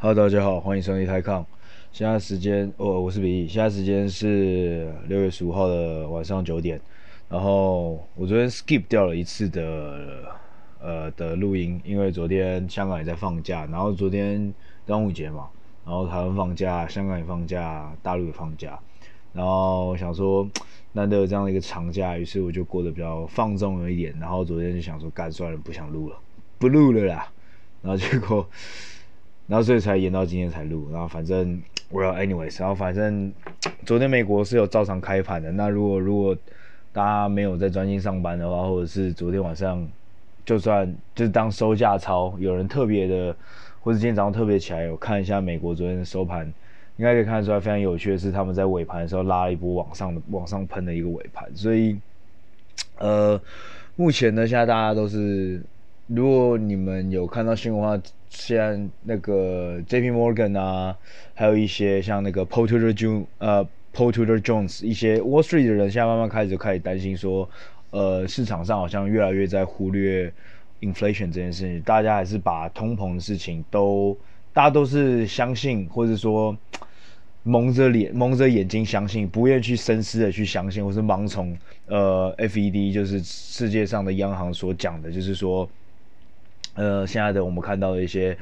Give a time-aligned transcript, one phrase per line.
[0.00, 1.44] Hello，大家好，欢迎收听台抗。
[1.90, 3.48] 现在时间，哦，我是比利。
[3.48, 6.80] 现在时间是六月十五号的晚上九点。
[7.28, 10.32] 然后我昨天 skip 掉了一次的
[10.80, 14.54] 呃的录音，因为昨天香港也在放假，然后昨天
[14.86, 15.48] 端午节嘛，
[15.84, 18.78] 然后台湾放假，香港也放假，大陆也放假。
[19.32, 20.48] 然后想说，
[20.92, 24.14] 难得有这样的一个长假，于是我就过得比较放纵了一点。
[24.20, 26.16] 然后昨天就想说，干算了，不想录了，
[26.56, 27.28] 不录了啦。
[27.82, 28.48] 然后结果。
[29.48, 31.58] 然后所以才延到今天才录，然后反正，
[31.90, 33.32] Well anyways，然后反正
[33.86, 35.50] 昨天美国是有照常开盘的。
[35.50, 36.36] 那如果如果
[36.92, 39.88] 大家没有在专心上班的话，或者是昨天晚上
[40.44, 43.34] 就算就是当收价操，有人特别的，
[43.80, 46.46] 或者今天早上特别起来有看一下美国昨天的收盘，
[46.98, 51.50] 应该可以看得出来非常有趣的是他们在尾盘的时候拉了一波往上的往上喷的一个尾盘。
[51.54, 51.96] 所以
[52.98, 53.40] 呃，
[53.96, 55.62] 目前呢现在大家都是。
[56.10, 60.10] 如果你们有看到新闻的话，现在那个 J.P.
[60.10, 60.96] Morgan 啊，
[61.34, 67.48] 还有一些像那个 Paul Tudor Jones 呃 Paul Tudor Jones 一些 Wall Street 的人，现在慢慢开始就开始担心说，
[67.90, 70.32] 呃，市场上好像越来越在忽略
[70.80, 74.16] inflation 这件事情，大家还是把通膨的事情都，
[74.52, 76.56] 大家都是相信，或者说
[77.42, 85.68] 蒙着脸、蒙着眼睛相信，不愿意去深思的去相信，或是盲从呃 FED 就是世界上的央行所讲的，就是说。
[86.74, 88.36] 呃，现在的我们看到的一些，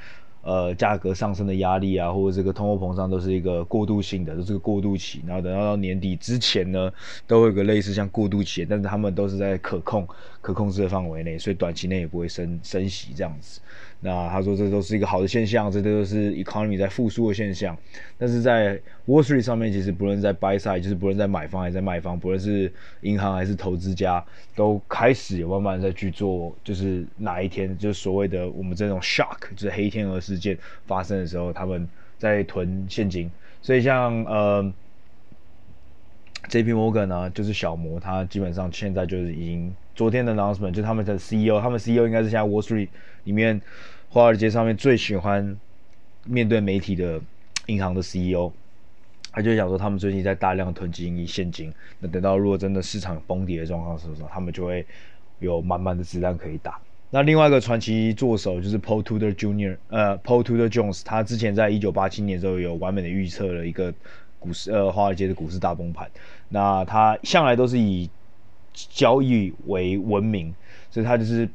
[0.46, 5.20] 呃，价格上升的压力啊，或者这个通货膨胀都是一个过渡性的，都是个过渡期。
[5.26, 6.88] 然后等到到年底之前呢，
[7.26, 10.06] 都会有个类似像过渡期，但是他们都是在可控、
[10.40, 13.60] 可控制的范围内，所以短期内也不会升升息这样子。
[13.98, 17.76] 那他说这都是一个好的现象，这都是 economy 在复苏的现象。
[18.18, 24.24] 但是在 Wall Street 上面，其实不论在 buy side，就是不论在买方还是在卖方，不论是银行还是投资家，
[24.54, 33.30] 都开始有慢慢在去做，就是哪一天就是所谓的我们这种 shock，就是黑天鹅事事件发生的时候，他们在囤现金。
[33.62, 34.62] 所以像呃
[36.48, 39.74] JP Morgan 呢，就是小摩，他基本上现在就是已经。
[39.96, 42.88] 昨天的 announcement 就他们的 CEO，他们 CEO 应该是现在 Wall Street
[43.24, 43.58] 里面
[44.10, 45.56] 华尔街上面最喜欢
[46.26, 47.18] 面对媒体的
[47.64, 48.52] 银行的 CEO，
[49.32, 54.84] 他就想说他们最近在大量囤积现金，那等到如果真的市场崩跌的状况的时候，他们就会
[55.38, 56.78] 有满满的子弹可以打。
[57.10, 63.94] 那另外一个传奇作手就是 Paul Tudor Jr.，呃，Paul Tudor Jones，他之前在一九八七年的时候有完美的预测了一个
[64.38, 66.10] 股市，呃，华尔街的股市大崩盘。
[66.48, 68.10] 那他向来都是以
[68.72, 70.54] 交易为闻名，
[70.90, 71.48] 所以他就是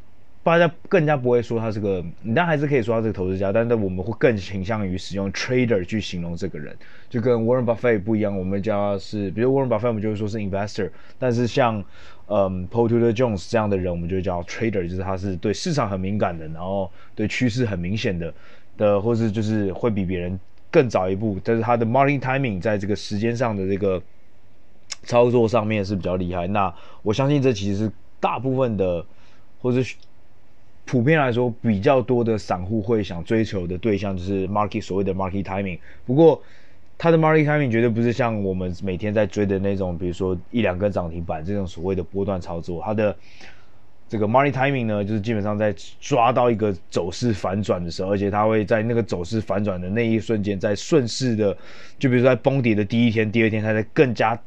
[0.44, 6.76] 大家更加不会说他是个，你当然还是可以说他是个投资家，但是我们会更倾向于使用 trader 去形容这个人，
[7.10, 8.38] 就跟 Warren Buffett 不一样。
[8.38, 11.84] 我们叫他是，比如 Warren Buffett，我们就会说是 investor，但是像
[12.28, 18.34] 嗯 Paul Tudor Jones 这样的人，我们就叫 trader，就是他是对市场很敏感的，然后对趋势很明显的
[18.78, 20.40] 的，或是就是会比别人
[20.72, 24.02] 更早一步，但是他的 market timing 在这个时间上的这个。
[25.04, 29.04] 操作上面是比较厉害，那我相信这其实是大部分的，
[29.60, 29.96] 或是
[30.92, 35.80] 普遍来说比较多的散户会想追求的对象，就是 market 所谓的 market timing。
[36.06, 36.44] 不过，
[36.98, 42.82] 它的 market timing 绝对不是像我们每天在追的那种，比如说一两根涨停板这种所谓的波段操作。
[42.84, 43.16] 它的
[44.10, 51.58] 这个 market timing 呢，就是基本上在抓到一个走势反转的时候，而且它会在那个走势反转的那一瞬间，在顺势的，
[51.98, 54.38] 就比如说在崩跌的第一天、第二天，它在更加。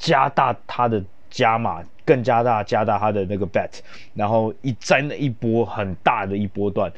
[0.00, 3.80] 加大它的加码，更加大加大它的那个 bet，
[4.14, 6.90] 然后一在那一波很大的一波段，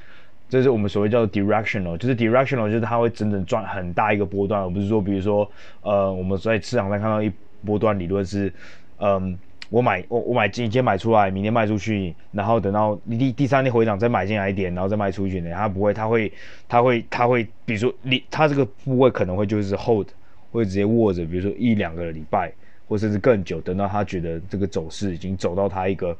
[0.48, 5.50] 这是我们所谓叫 directional，就是 directional，就是它会整整赚很大一个波段，而不是说，比如说，
[5.82, 7.30] 呃，我们在市场上看到一
[7.64, 8.52] 波段理论是，
[8.98, 9.38] 嗯，
[9.68, 16.32] 我买我我买进今天买出来，明天卖出去，然后等到第第三天回涨再买进来一点，然后再卖出去呢，它不会，它会，
[16.68, 20.08] 它会，它会，比如说你它这个部位可能会就是 hold，
[20.50, 22.52] 会直接握着，比如说一两个礼拜。
[22.90, 26.14] 或甚至更久，等到他觉得这个走势已经走到他一个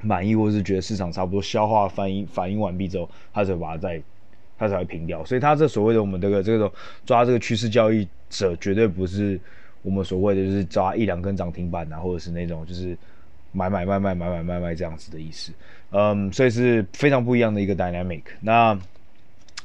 [0.00, 4.02] 满意，或是觉得市场差不多消化反应反应完毕之后，他才把它再
[4.58, 5.22] 他才会平掉。
[5.22, 6.72] 所以，他这所谓的我们这个这种
[7.04, 9.38] 抓这个趋势交易者，绝对不是
[9.82, 12.96] 我们所谓的就是抓一两根涨停板啊，或者是那种就是
[13.52, 15.52] 买买卖卖买买卖卖这样子的意思。
[15.90, 18.22] 嗯，所以是非常不一样的一个 dynamic。
[18.40, 18.78] 那。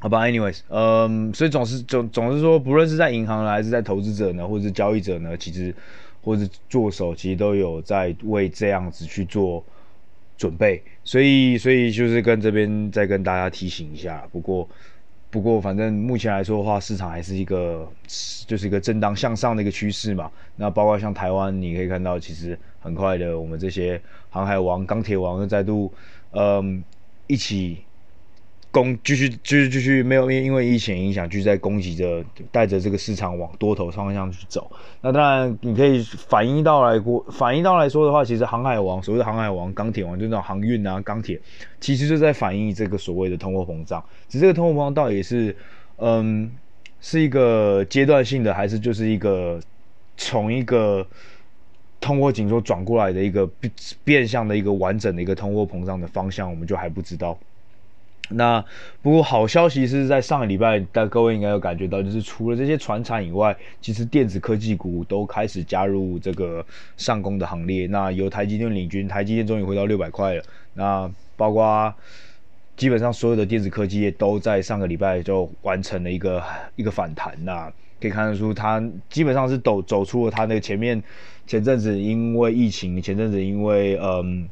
[0.04, 5.72] 好吧，anyways，嗯，所以总是总总是说，不论是在银行呢，还是在投资者呢，或者是交易者呢，其实
[6.24, 9.64] 或者是做手，其实都有在为这样子去做
[10.40, 10.82] 准备。
[11.04, 14.28] 所以，所以就是跟这边再跟大家提醒一下。
[14.32, 14.68] 不过，
[15.30, 17.88] 不过反正目前来说的话，市场还是一个
[18.48, 20.32] 就是一个震荡向上的一个趋势嘛。
[20.56, 24.02] 那包括像台湾，你可以看到，其实很快的，我们这些
[24.32, 25.94] 航海王、钢铁王又再度
[26.32, 26.84] 嗯
[27.28, 27.78] 一起。
[28.72, 34.72] 攻继续继续继续没有因因为疫情影响，继续在攻击着，带着这个市场往多头方向去走。
[35.02, 41.38] 那当然，你可以反映到来过，反映到来说的话，其实航海王所谓的航海王、钢铁王，就那种航运啊、钢铁，
[41.82, 44.02] 其实就在反映这个所谓的通货膨胀。
[44.30, 45.54] 只是这个通货膨胀到底是，
[45.98, 46.50] 嗯，
[47.02, 49.60] 是一个阶段性的，还是就是一个
[50.16, 51.06] 从一个
[52.00, 53.74] 通货紧缩转过来的一个变
[54.06, 57.38] 变相的一个完整的一个通货膨胀的方向，我们就还不知道。
[58.34, 58.64] 那
[59.02, 66.66] 不过好消息是在上个礼拜，但各位应该有感觉到，就是除了这些船产以外，其实电子科技股都开始加入这个
[66.98, 67.88] 上攻的行列。
[67.88, 70.44] 那由台积电领军，台积电终于回到六百块了。
[70.74, 71.94] 那包括
[72.78, 76.44] 基本上所有的电子科技业都在上个礼拜就完成了一个
[76.76, 77.34] 一个反弹。
[77.44, 81.04] 那可以看得出，它基本上是走走出了它那个前面
[81.46, 84.50] 前阵子因为疫情，前阵子因为嗯。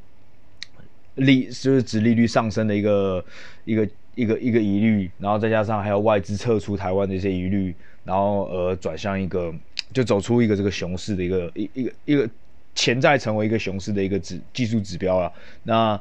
[1.19, 3.24] 利就是指利率上升的一个
[3.66, 7.74] 一个一个一个疑虑，然后再加上还有外资撤出台湾的一些疑虑，
[8.04, 9.54] 然后而转向一个
[9.94, 12.30] 就走出一个这个熊市的一个一一个一个
[12.75, 15.31] 潜在成为一个熊市的一个指技术指标了。
[15.63, 16.00] 那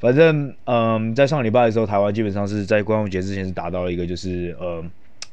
[0.00, 4.84] 反正嗯，在上礼拜的时候，台湾基本上是在光复节之前是达到了一个就是呃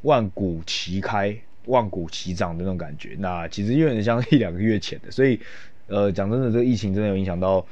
[0.04, 1.36] 万股齐开、
[1.66, 3.16] 万股齐涨的那种感觉。
[3.18, 5.40] 那其实有点像一两个月前的，所以
[5.88, 7.66] 呃讲真的，这个疫情真的有影响到。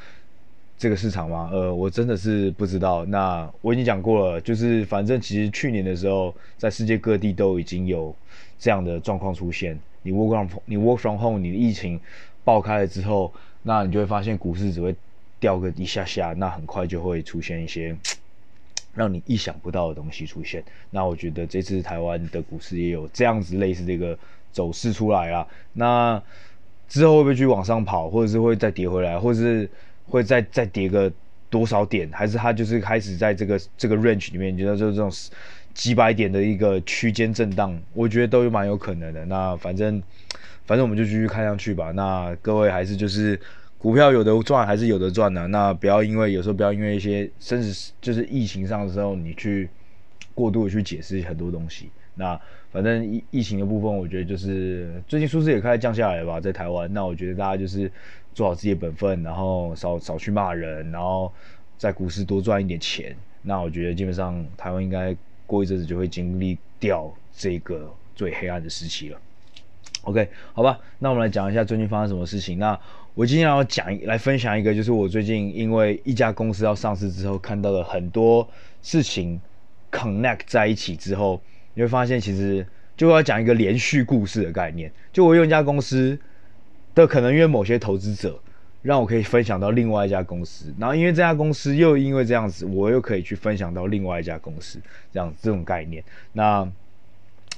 [0.78, 1.50] 这个市场吗？
[1.52, 3.04] 呃，我真的是不知道。
[3.06, 8.16] 那我已经讲过了，就是反正其实去年的时候，在世界各地都已经有
[8.60, 9.78] 这样的状况出现。
[10.04, 12.00] 你 work from 你 work from home，你的疫情
[12.44, 13.34] 爆开了之后，
[13.64, 14.96] 那你就会发现股市只会
[15.40, 17.98] 掉个一下下，那很快就会出现一些
[18.94, 20.64] 让你意想不到的东西出现。
[20.92, 24.16] 那我觉得这次台湾的股市也有这样子类似这个
[24.52, 25.48] 走势出来啊。
[25.74, 26.22] 那
[26.88, 29.68] 之后会不会去往上跑，或者是会再跌回来，或者是？
[30.08, 31.12] 会再再跌个
[31.50, 35.12] 多少点，还是它就是开始在这个这个 range 里面，觉得就是这种
[35.74, 39.24] 几百点的一个区间震荡，我觉得都有蛮有可能的。
[39.26, 40.02] 那反正
[40.66, 41.92] 反正我们就继续看上去吧。
[41.92, 43.40] 那各位还是就是
[43.78, 45.48] 股票有的赚还是有的赚的。
[45.48, 49.70] 那不要因为有时候不要因为一些甚至就是疫情上的时候，你去
[50.34, 51.90] 过度的去解释很多东西。
[52.16, 52.40] 那
[52.72, 56.92] 反正疫疫情的部分，我觉得就是最近数字也开始降下来了吧，在台湾。
[56.92, 57.90] 那我觉得大家就是
[58.38, 61.34] 做好自己的本分，然后少少去骂人，然后
[61.76, 63.16] 在股市多赚一点钱。
[63.42, 65.16] 那我觉得基本上台湾应该
[65.48, 69.20] 过一阵子就会经历掉这个最黑暗的时期了。
[70.04, 72.60] OK，好吧，那我们来讲一下最近发生什么事情。
[72.60, 72.80] 那
[73.16, 78.48] 我今天要讲来分享一个，就是我最近因为一家公司要上市之后看到了很多
[78.84, 79.42] 事情
[79.92, 81.42] connect 在一起之后。
[81.74, 84.92] 你会发现，其实就要讲一个连续故事的概念。
[85.12, 86.20] 就我用一家公司
[87.06, 88.40] 的可能因为某些投资者，
[88.82, 94.80] 让我可以分享到另外一家公司，然后因为这家公司又因为这样子，我又可以去分享到另外一家公司，
[95.12, 96.04] 这样这种概念。
[96.34, 96.68] 那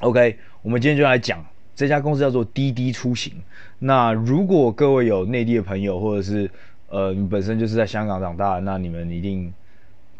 [0.01, 1.45] OK，我们今天就来讲
[1.75, 3.33] 这家公司叫做滴滴出行。
[3.79, 6.49] 那如果各位有内地的朋友，或者是
[6.89, 9.53] 呃你本身就是在香港长大，那你们一定。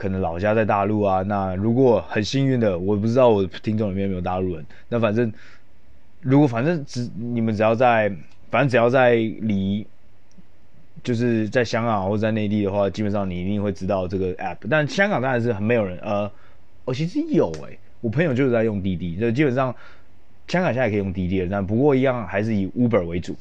[0.02, 4.66] 可能老家在大陆啊，那如果很幸运的，我不知道我的听众里面有没有大陆人。
[4.88, 5.30] 那反正，
[6.22, 8.10] 如果反正只你们只要在，
[8.50, 9.86] 反正只要在离，
[11.04, 14.58] 就是在香港或者在内地的话，基本上你一定会知道这个 app。
[14.70, 16.24] 但香港当然是很没有人，呃，
[16.86, 19.76] 我、哦、其实有诶、我朋友就是在用滴滴，就基本上
[20.48, 23.36] 香港现在可以用滴滴了，但不过一样还是以 Uber 为主。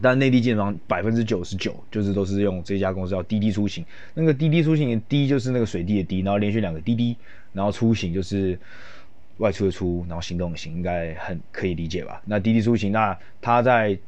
[0.00, 3.84] 但内地基本上百分之九十九就是都是用这家公司叫滴滴出行。
[4.14, 7.16] 那个滴滴出行的滴就是那个水滴的滴，然后连续两个滴滴，
[7.52, 8.56] 然后出行就是
[9.38, 12.20] 外出的出，然后行动的行，应该很可以理解吧？
[12.24, 13.98] 那滴滴出行，那他在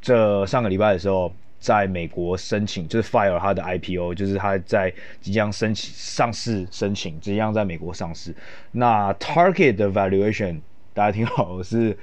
[0.00, 8.34] 这上个礼拜的时候，在美国申请就是 file 他的 IPO，就是他在即将申请上市申请，即将在美国上市。
[8.72, 10.60] 那 target 的 valuation
[10.94, 11.96] 大家听好是。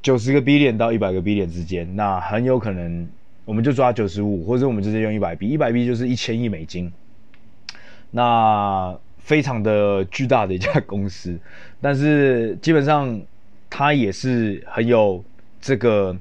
[0.00, 3.06] 九十个 billion 到一百个 billion 之间，那很有可能
[3.44, 6.90] 我们就抓九十五，或者我们直接用一百 B，一百 B 就是一千亿美金，
[8.12, 8.96] 那
[9.28, 11.38] 非常的巨大的一家公司，
[11.82, 13.20] 但是基本上
[13.68, 15.22] 它也是很有
[15.60, 16.16] 这个，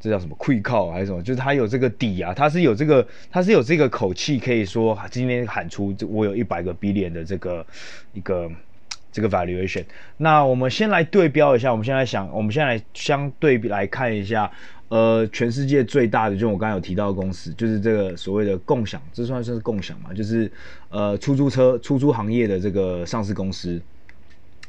[0.00, 1.22] 这叫什么亏靠还是什么？
[1.22, 7.64] 就是它有这个底啊，它是有这个，它是有这个口气，可以说今天喊出我有一百个 B 点的这个
[8.12, 8.50] 一个。
[9.14, 9.84] 这个 valuation，
[10.16, 14.50] 那我们先来对标一下，我们现在想，我们现在来相对比来看一下，
[14.94, 20.14] 呃，全世界最大的，就我刚才有提到的公司，就是这个所谓的共享，这算是共享嘛？
[20.14, 20.48] 就是
[20.88, 23.82] 呃，出租车、出租行业的这个上市公司，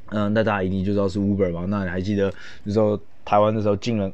[0.10, 1.66] 嗯、那大家一定就知道是 Uber 嘛？
[1.70, 4.12] 那你还记得，就是说台湾的时候进了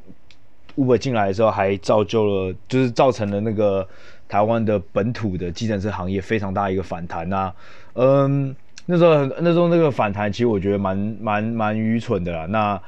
[0.75, 3.88] Uber 进来的时候，还造就了，就是造成了那个
[4.27, 7.53] 台湾的本土的计程车行业非常大一个反弹呐、
[7.94, 8.53] 嗯。
[8.86, 12.46] 那时候那时候那个反弹，其实我觉得蛮蛮蛮愚蠢的啦。
[12.48, 12.82] 那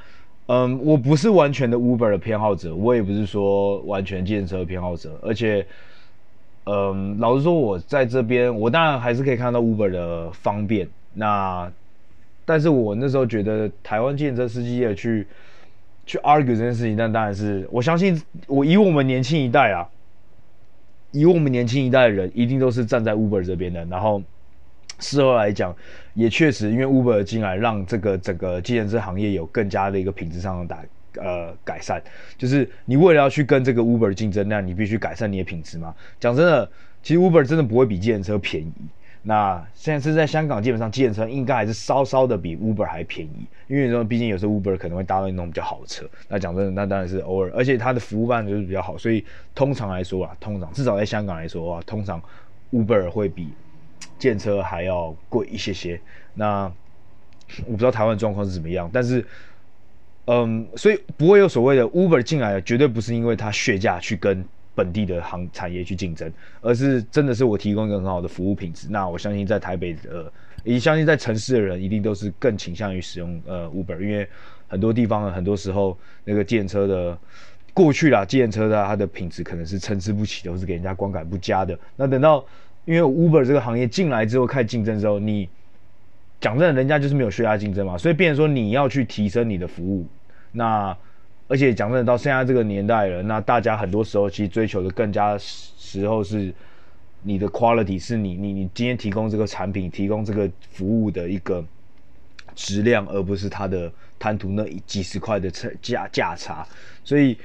[0.48, 5.66] 嗯，我不是完全的 Uber 的偏好者，我也不是说完全计程车偏好者，而且
[6.66, 10.88] 嗯，老实说，我在这边，我当然还是可以看到 Uber 的方便。
[11.14, 11.72] 那
[12.46, 15.26] 但是我那时候觉得台湾计程车司机也去
[16.06, 19.88] 去 argue 这件事情，但当然是我相信，我以我们年轻一代啊，
[21.12, 23.86] 以我们年轻一代的人，一定都是站在 Uber 这边的。
[23.86, 24.22] 然后
[25.04, 25.76] 事后来讲，
[26.14, 32.02] 也确实因为 Uber 进来，让这个整个计程车行业有更加的一个品质上的打呃改善。
[32.38, 35.94] 就是你为了要去跟这个 Uber 竞争，那你必须改善你的品质嘛。
[36.20, 36.72] 讲真的，
[37.04, 38.74] 其实 Uber 真的不会比计程车便宜。
[39.26, 46.06] 那现在是在香港，基本上计程车应该还是稍稍的比 Uber 还便宜，因为说毕竟有时候 Uber 可能会搭到那种比较好的车。
[46.28, 49.24] 那讲真的，那当然是偶尔，而且它的服务办就是比较好，所以
[49.56, 52.22] 通常来说啊，通常至少在香港来说啊，通常
[52.74, 53.48] Uber 会比
[54.24, 56.00] 计程车还要贵一些些。
[56.34, 56.72] 那
[57.66, 59.26] 我不知道台湾状况是怎么样，但是
[60.26, 64.44] 嗯，所以不会有所谓的 Uber 进来，绝对不是因为它血价去跟。
[64.76, 68.88] 本地的行产业去竞争，而是真的是我提供一个很好的服务品质。
[68.90, 74.28] 那我相信在台北的，也相信在城市的人一定都是更倾向于使用呃 Uber，因为
[74.68, 77.16] 很多地方很多时候那个计程车的
[77.72, 81.78] 过去啦，计程车的它的品质可能是参差不齐的，或是给人家观感不佳的。
[81.96, 82.44] 那等到
[82.86, 85.48] 因为 Uber 这个行业进来之后开始竞争之后，你
[86.42, 90.06] 讲真的，人家就是没有削价竞争嘛，所以变成说你要去提升你的服务，
[90.52, 90.96] 那。
[91.50, 96.52] 而且讲真的，到现在这个年代了，那大家很多时候其实追求的更加时候是
[97.22, 101.64] 你的 quality，是你你你今天提供这个产品、提供这个服务的一个
[102.56, 106.66] 质量，而不是它的贪图那几十块的差价价差。
[107.04, 107.38] 所以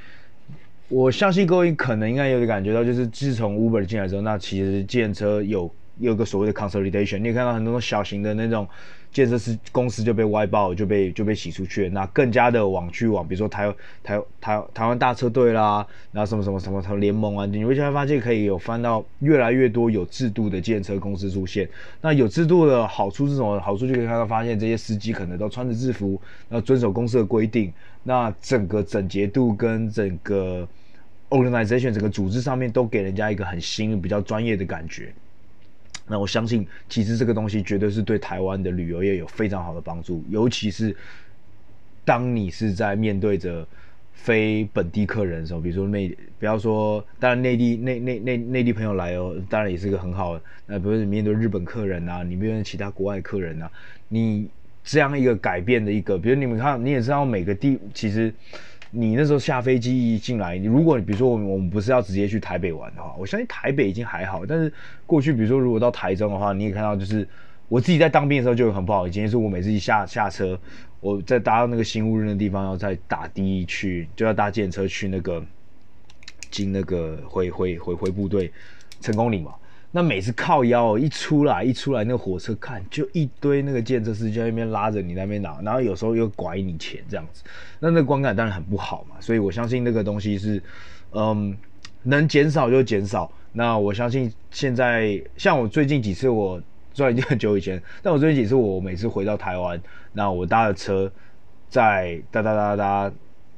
[0.88, 8.66] 我相信各位可能应该有点感觉到，就是自从 Uber 进来之后，那其实建车有有个所谓的 consolidation，你也看到很多小型的那种。
[9.10, 11.88] 建设司公司就被外包，就被就被洗出去了。
[11.88, 21.66] 那更加的往去往，比如说台台台台湾大车队啦，然后什么什么什么什么联盟啊，你会发现可以有翻到越来越多有制度的建车公司出现。
[22.02, 23.58] 那有制度的好处是什么？
[23.60, 30.68] 好处就可以看到发现这些司机可能都穿着制服，那遵守公司的规定，那整个整洁度跟整个
[31.30, 35.12] organization 整个组织上面都给人家一个很新、比较专业的感觉。
[36.06, 40.96] 那我相信，其实这个东西绝对是对台湾的旅游业有非常好的帮助，尤其是
[42.02, 43.66] 当你是在面对着
[44.14, 50.42] 非本地客人的时候，比如说内，不要说，当然内地内内内内地朋友来哦，当然也是一个很好的。
[50.64, 53.70] 那比如说你面对日本客人啊，你面对其他国外客人啊，
[54.08, 54.48] 你
[54.82, 58.32] 这样一个改变的一个，比如你们看，你也知道每个地其实。
[58.90, 64.72] 你那时候下飞机一进来，如果比如说我们我们不是要直接去台北玩的话，我相信台北已经还好，但是
[65.06, 67.28] 过去比如说如果到台中的话，你也看到就是
[67.68, 70.58] 我自己在当兵的时候就有很不好意思，就是我每次一下下车，
[71.00, 75.44] 我在搭到那个新乌日的地方，要再打的去，就要搭电车去那个
[76.50, 78.50] 进那个回回回回部队
[79.00, 79.54] 成功岭嘛。
[79.90, 87.42] 那每次靠腰一出来一出来，那个火车看就一堆那个建设司机在那边拉着你那边拿，然后有时候又拐你钱这样子，
[87.80, 89.16] 那那个观感当然很不好嘛。
[89.18, 90.62] 所以我相信那个东西是，
[91.12, 91.56] 嗯，
[92.02, 93.30] 能减少就减少。
[93.50, 96.60] 那我相信现在像我最近几次我
[96.92, 99.80] 虽然已经很久以前，但我最近几次我每次回到台湾，
[100.12, 101.10] 那我搭的车
[101.70, 103.10] 在搭搭搭搭，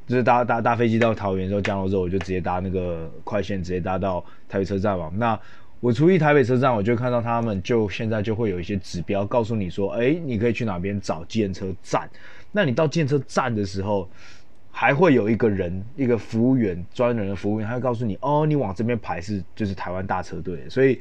[0.07, 5.11] 就是搭搭搭飞机到桃园之后降落之后，我就直接搭那个快线直接搭到台北车站嘛。
[5.15, 5.39] 那
[5.81, 12.09] 我出一台北车站，我就看到他们就现在就会有一些指标告诉你说，哎，你可以去哪边找建车站。
[12.53, 14.07] 那你到建车站的时候，
[14.71, 20.69] 还会有一个人，一个服务员，专人的服务员，他会告诉你，哦，你往这边排是就是台湾大车队。
[20.69, 21.01] 所以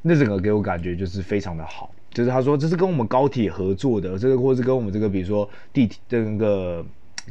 [0.00, 6.82] 那整个给我感觉就是非常的好，就是他说这是跟我们高铁合作的，这个或是跟我们这个比如说地铁这个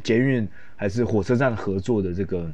[0.04, 0.46] 捷运
[0.76, 2.48] 还是火车站合作的这个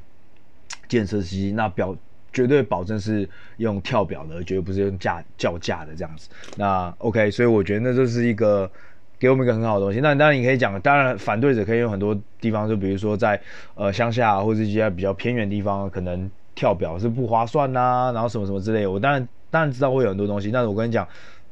[0.89, 1.95] 建设司机，那表。
[2.33, 6.29] 绝对保证是用跳表的，绝对不是用价叫价的这样子。
[6.57, 8.71] 那 OK，所以我觉得那就是一个
[9.19, 10.01] 给我们一个很好的东西。
[10.01, 13.41] 那当然你可以讲，当然反对者可以用很多地方，就比如说在
[13.75, 18.87] 呃乡下或者一些比较偏远地方，可能跳表是不划算呐、然后什么什么之类。
[18.87, 21.07] 我当然当然知道会有很多东西，但是我跟你讲，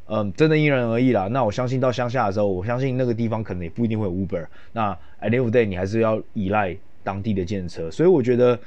[0.06, 1.26] 嗯、真的因人而异啦。
[1.26, 4.46] 那我相信到乡下的时候，我相信那个地方可能也不一定会有 Uber。
[4.72, 8.58] 那 at the end of day 你还是要依赖当地的建车，所以我觉得。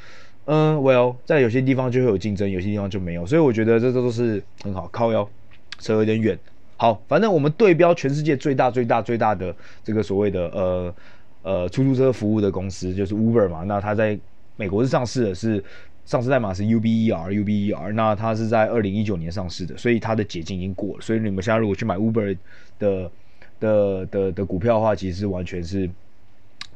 [0.46, 4.90] 嗯，Well，在有些地方就会有竞争，有些地方就没有，所以我觉得这都是很好。
[4.92, 5.28] 靠腰，
[5.78, 6.38] 扯有点远。
[6.78, 10.96] 好，反正我们对标全世界最大、最大、最大的这个所谓的呃
[11.44, 13.64] 呃出租车服务的公司就是 Uber 嘛。
[13.66, 14.18] 那它在
[14.58, 15.64] 美国是上市的，是
[16.06, 17.94] 上市代码是 UBER，UBER。
[17.94, 21.02] 那它是在二零一九年上市的，所以它的解禁已经过了。
[21.02, 22.36] 所以你们现在如果去买 Uber
[22.80, 23.12] 的
[23.60, 25.88] 的的的股票的话，其实是完全是。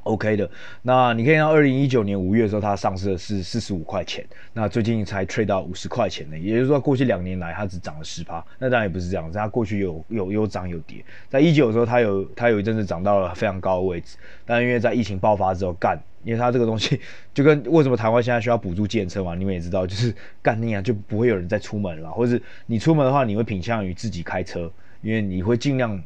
[0.05, 0.47] OK 的，
[0.83, 17.01] 那你可以看到二零一九年五月的时候，它上市的是四十五块钱，那最近才 trade 到五十块钱呢，也就是说过去两年来它只涨了十趴，那当然也不是这样子，它过去有有有涨有跌，在一九的时候它有它有一阵子涨到了非常高的位置，但因为在疫情爆发之后干，因为它这个东西
[17.33, 24.71] 就跟为什么台湾现在需要补助计程车嘛，你们也知道，就是干那样就不会有人再出门了，或者是你出门的话，你会倾向于自己开车，
[25.01, 25.99] 因为你会尽量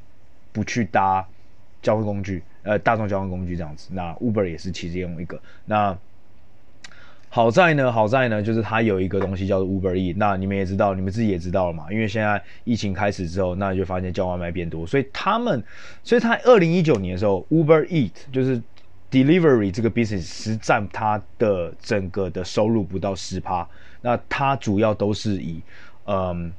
[0.53, 1.27] 不去搭
[1.81, 2.41] 交通工具。
[2.63, 5.39] 呃，大众交通工具这样子，那 Uber 也是其中一个。
[5.65, 5.97] 那
[7.29, 10.13] 好在呢，好在呢，就是它有一个东西叫做 Uber E。
[10.17, 15.63] 那你们也知道，你们自己也知道了嘛，因为现在疫情开始之后，那就发现叫外卖变多，所以他们，
[16.03, 18.61] 所以他二零一九年的时候，Uber Eat 就是
[19.11, 23.67] Delivery 这个 business 是占它的整个的收入不到十趴。
[24.01, 25.61] 那它主要都是以
[26.05, 26.51] 嗯。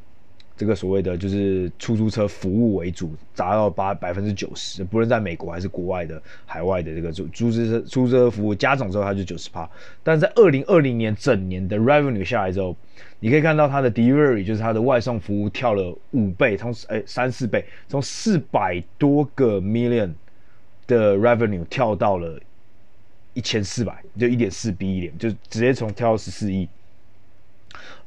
[0.61, 9.67] 这个所谓的就是出租车服务为主，达到八百分之九十，不论在美国还是国外的海外的这个租租车出租车服务加总之后，它就九十趴。
[10.03, 12.77] 但是在二零二零年整年的 revenue 下来之后，
[13.21, 20.13] 你可以看到它的 delivery 就是它的外送服务跳了五倍，从哎三四倍，从四百多个 million
[20.87, 22.39] 的 revenue 跳到了
[23.33, 26.69] 一千四百，就一点四 B 一点，就直接从跳到十四亿。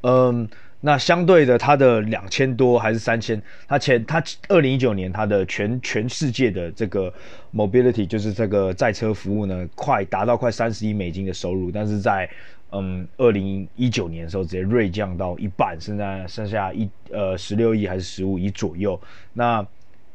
[0.02, 0.48] 嗯。
[0.86, 3.42] 那相对的，它的两千多还是三千？
[3.66, 7.12] 它前它二零一九年它的全全世界的这个
[7.54, 12.30] mobility 就是这个载车服务呢，快达到快三十亿美金的收入，但是在
[12.72, 19.00] 嗯二零一九年的时候直接锐降到一半，现在剩下一呃十六亿还是十五亿左右。
[19.32, 19.66] 那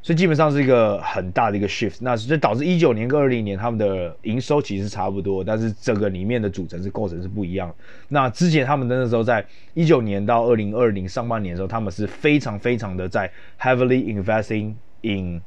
[0.09, 7.71] 所以基本上是一个很大的一个 shift，那这导致一九年跟二零年他们的营收其实是差不多，但是整个里面的组成是构成是不一样。
[8.09, 14.73] 那之前他们的那时候在一九年到二零二零上半年的时候，他们是非常非常的在 heavily investing
[15.03, 15.39] in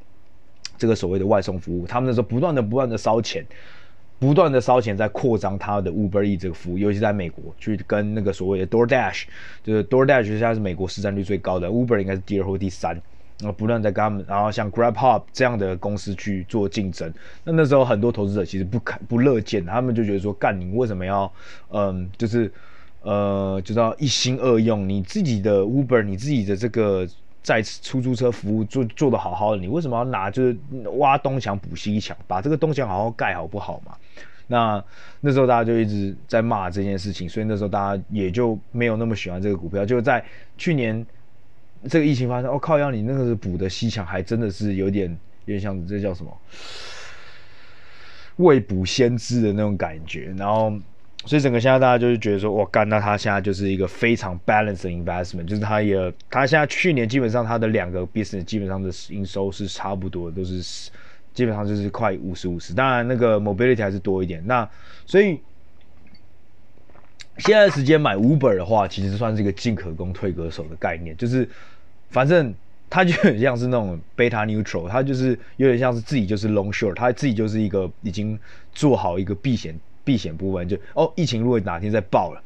[0.78, 3.44] 这个所谓的外送服务，他们那时候不断的不断的烧钱，
[4.20, 9.24] 不断的烧钱在扩张他的 Uber E 这个服务，尤其在美国去跟那个所谓的 DoorDash，
[9.64, 12.96] 就是 DoorDash 现在是美国市占率最高的，Uber 应该是第二或第三。
[13.42, 17.12] 然后不断在跟他们，然后像 GrabHub 这样的公司去做竞争。
[17.42, 21.30] 那那时候很多投资者其实不看不乐见，他们就觉得说，干你为什么要，
[21.70, 22.50] 嗯，就是，
[23.02, 27.04] 呃，就要一心二用，你自己的 Uber，你自己的这个
[27.42, 30.56] 在出租车服务做做得好好的，你为什么要拿就是
[30.98, 33.96] 挖东墙补西墙，把这个东墙好好盖好不好嘛？
[34.46, 34.84] 那
[35.20, 39.84] 那时候大家就一直在骂这件事情，所以那时候大家也就没有那么喜欢这个股票。
[39.84, 40.24] 就在
[40.56, 41.04] 去年。
[41.88, 42.78] 这个疫情发生，我、哦、靠！
[42.78, 45.10] 要你那个是补的西墙，还真的是有点
[45.46, 46.30] 有点像这叫什么
[48.36, 50.32] 未卜先知的那种感觉。
[50.36, 50.72] 然后，
[51.26, 60.90] 所以整个现在大家就是觉得说，哇干，那他现在就是一个非常 balanced investment，就是他也他现在去年基本上他的两个 business 基本上的营收是差不多，都是
[61.34, 62.72] 基本上就是快五十五十。
[62.72, 64.40] 当然那个 mobility 还是多一点。
[64.46, 64.68] 那
[65.06, 65.40] 所以。
[67.38, 71.48] 现在时间买 Uber 的话，其实算是一个进可攻退可守的概念，就是
[72.12, 72.54] 反正
[72.88, 78.38] 它就很像是那种 beta neutral，它就是有点像是自己就是 long short，它自己就是一个已经
[78.72, 82.40] 做好一个避险避险部分，就哦，疫情如果哪天再爆了，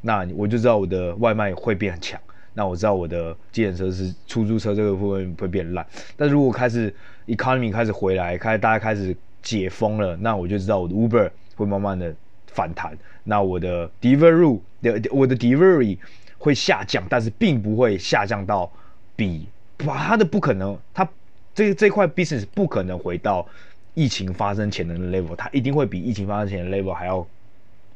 [0.00, 2.18] 那我就知道我的外卖会变强，
[2.54, 6.94] 那我知道我的计程车是出租车这个部分会变烂，但如果开始
[7.26, 12.14] economy 开始回来，开大家开始解封了，那我就知道我的 Uber 会慢慢的。
[12.50, 15.96] 反弹，那我的 delivery 的我的 delivery
[16.38, 18.68] 会下降，但是并不会下降到
[19.18, 21.06] 比把，它的不可能，它
[21.52, 23.44] 这这块 business 不可能回到
[23.94, 27.26] 疫情发生前的 level，它一定会比疫情发生前的 level 还要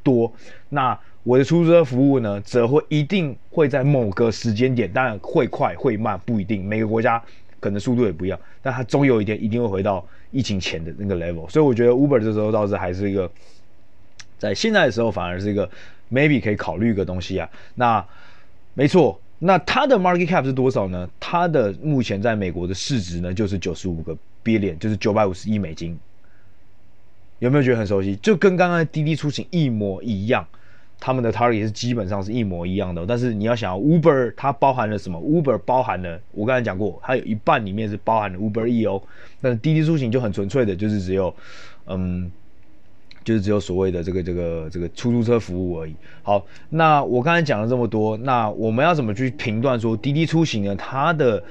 [0.02, 0.32] 多。
[0.68, 7.22] 那我的出租车服务呢，则会一定会在某个时间点，当然会快会慢不一定，每个国家
[7.60, 11.48] 可能速度也不一样，但它终有一天一定会回到疫情前的那个 level。
[11.48, 13.30] 所以我觉得 Uber 这时候倒是还是一个。
[14.38, 15.70] 在现在的时候，反而是一个
[16.10, 17.48] maybe 可以考虑一个东西啊。
[17.76, 18.04] 那
[18.74, 21.10] 没错，那它的 market cap 是多少呢？
[21.18, 25.98] 它的目前在美国的市值呢，就是九十五个 billion，就是九百五十亿美金。
[27.40, 28.14] 有没有觉得很熟悉？
[28.22, 30.46] 就跟刚刚滴滴出行一模一样，
[31.00, 33.04] 他们的 target 是基本上是一模一样的。
[33.04, 39.02] 但是你要想，Uber 它包含了什么？Uber 包含了我刚才讲过，它有一半里面是包含了 Uber E 哦。
[39.40, 41.34] 但是滴滴出行就很纯粹的，就是只有
[41.86, 42.30] 嗯。
[43.24, 45.94] 就是只有所谓的这个这个这个出租车服务而已。
[46.22, 50.74] 好，那我刚才讲了这么多，那我们要怎么去评断说滴滴出行呢？
[50.76, 51.42] 它的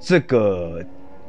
[0.00, 0.84] 这个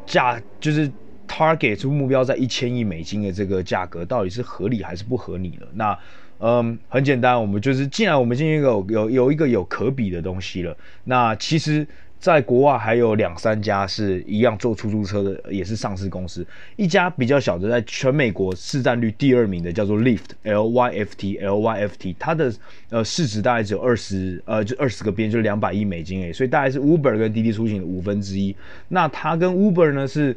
[0.06, 0.92] 价就是
[1.28, 5.68] target 出目标在一千亿美金的这个价格，到底是合理还是不合理的？
[5.74, 5.98] 那
[6.40, 11.88] 嗯，很简单，我们就是既然我们进行一个有有一个有可比的东西了，那其实。
[12.24, 16.48] 在国外还有两三家是一样做出租车的，也是上市公司。
[16.78, 22.54] 一家比较小的，在全美国市占率第二名的叫做 Lyft，L Y F T，L Y F T，它的
[22.90, 28.56] 呃市值大概只有二十呃就二十个边，就是两百亿美金诶，所以大概是 Uber 跟滴滴出行的五分之一。
[28.88, 30.34] 那它跟 Uber 呢是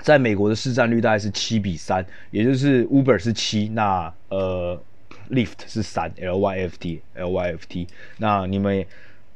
[0.00, 4.80] 在美国的市占率大概是七比三，也就是 Uber 是七，那呃
[5.28, 7.86] Lyft 是三，L Y F T，L Y F T。
[8.16, 8.86] 那你们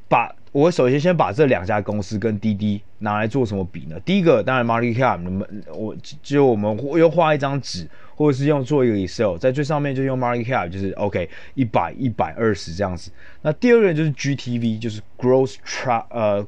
[0.09, 0.33] 把。
[0.53, 3.99] 我首先先把这两家公司跟滴滴拿来做什么比呢？
[4.05, 13.09] 第一个当然 market cap，你们我就我们又画一张纸，或者是用做一个 Excel，在最上面就用 market cap，就是 OK 一百一百二十这样子。
[13.41, 16.45] 那第二个就是 GTV，就是 gross tra 呃，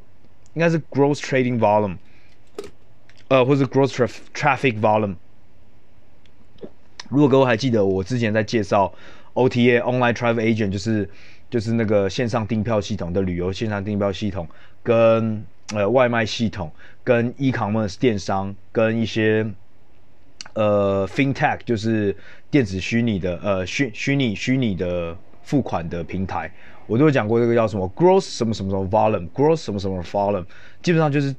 [0.54, 1.98] 应该是 gross trading volume，
[3.28, 5.16] 呃，或者 gross tra traffic volume。
[7.10, 8.94] 如果各位还记得我之前在介绍
[9.34, 11.10] OTA online travel agent，就是。
[11.50, 14.48] 就是那个线上订票系统的旅游线上订票系统，
[14.84, 16.72] 跟呃外卖系统，
[17.04, 19.46] 跟 e-commerce 电商，跟一些
[20.54, 22.16] 呃 FinTech 就是
[22.50, 26.52] 电子虚拟的呃虚虚拟虚拟的付款的平台，
[26.88, 30.46] 我都有讲过这个叫什么 Gross 什么什么什么 Volume，Gross 什么什么 Volume，
[30.82, 31.36] 基本上就是。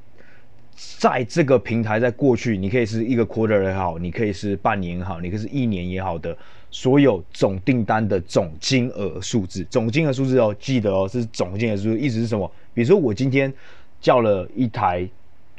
[0.99, 6.37] 在这个平台，在过去，你可以是一个 quarter 也好，你可以是半年也好，你可以是一年也好的
[6.69, 12.49] 所有总订单的总金额数字，总金额数字哦，记得哦，是总金额数字，意思是什么？
[12.73, 13.51] 比如说我今天
[13.99, 15.07] 叫了一台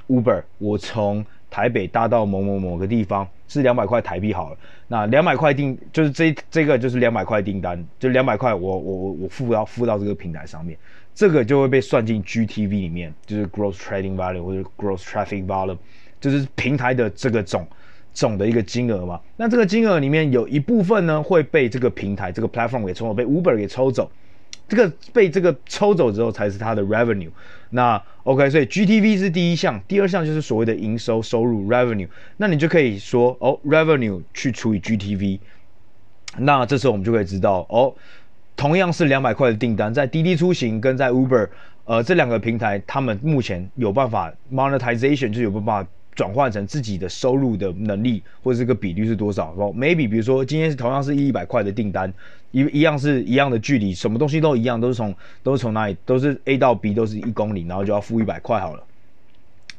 [0.08, 10.78] Uber，我从台北搭到某某某个地方，是两百块台币好了，那两百块订就是这这个就是两百块订单，就两百块我我我我付到付到这个平台上面。
[11.14, 15.78] 这个就会被算进 GTV 里面，就是 Gross Trading Value 或者 Gross Traffic Volume，
[16.20, 17.66] 就是平台的这个总
[18.18, 19.20] 总的一个金额嘛。
[19.36, 24.10] 那这个金额里面有一部分呢会被这个平台这个 Platform 给抽走，被 Uber 给抽走。
[24.66, 27.30] 这个被这个抽走之后才是它的 Revenue。
[27.70, 32.08] 那 OK，所以 GTV 是第一项，第二项就是所谓的营收收入 Revenue。
[32.38, 35.38] 那你就可以说哦，Revenue 去除以 GTV，
[36.38, 37.94] 那这时候我们就可以知道哦。
[38.56, 41.48] 同样是两百块的订单，在滴滴出行跟在 Uber，
[41.84, 45.86] 呃，这两个平台，他们目前有办法 monetization 就有办法
[46.18, 52.12] 转换成自己的收入的能力，或者这个比率是多少？Maybe 比如说今天是同样是一百块的订单，
[52.50, 58.82] 一一样是一样的距离，什么东西都一样，都是从都是从哪里，都是 A 到 B 都是一公里，然后就要付一百块好了。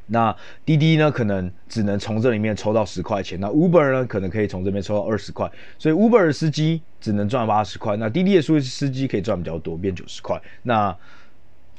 [0.08, 0.34] 那
[0.66, 3.38] 滴滴呢，可能只能从这里面抽到十块钱。
[3.42, 5.52] 那 Uber 呢，可能可以从这边抽到二十块。
[5.78, 10.42] 所以 Uber 的司机只能赚八十块，那滴滴的司司机可以赚比较多，变九十块。
[10.64, 10.96] 那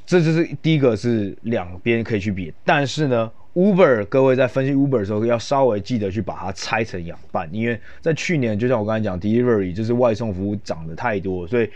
[0.05, 2.53] 这就是第一个是两边可以去比。
[2.63, 11.69] 但是呢，Uber 各位在分析 Uber 的时候，要稍微记得去把它拆成两半，因为在去年，就像我刚才讲，Delivery 就是外送服务涨得太多，所以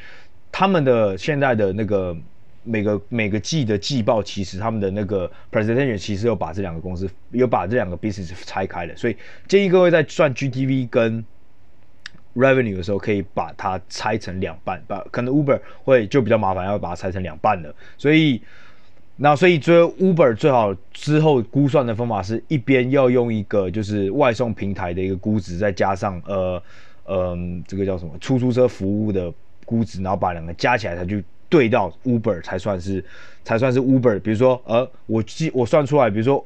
[0.51, 2.15] 他们的现在的那个。
[2.67, 9.15] 每个每个季的季报，其实他们的那个 presentation 其实有把这两个公司有把这两个 business 拆开了，所以
[9.47, 11.23] 建议各位在算 GTV 跟
[12.35, 17.71] revenue 的时候，可以把它拆成两半，把可能 Uber 会就比较麻烦，要把它拆成两半了。
[17.99, 18.41] 所以
[19.17, 26.61] 那所以追 Uber 最好之后估算的方法是一边要用一个就是外送平台的一个估值，再加上呃
[27.05, 29.31] 嗯、呃、这个叫什么出租车服务的
[29.65, 31.21] 估值，然后把两个加起来，它就。
[31.47, 33.05] 对到 Uber 才算是，
[33.43, 34.19] 才算是 Uber。
[34.19, 36.43] 比如说，呃，我记我算出来，比如说，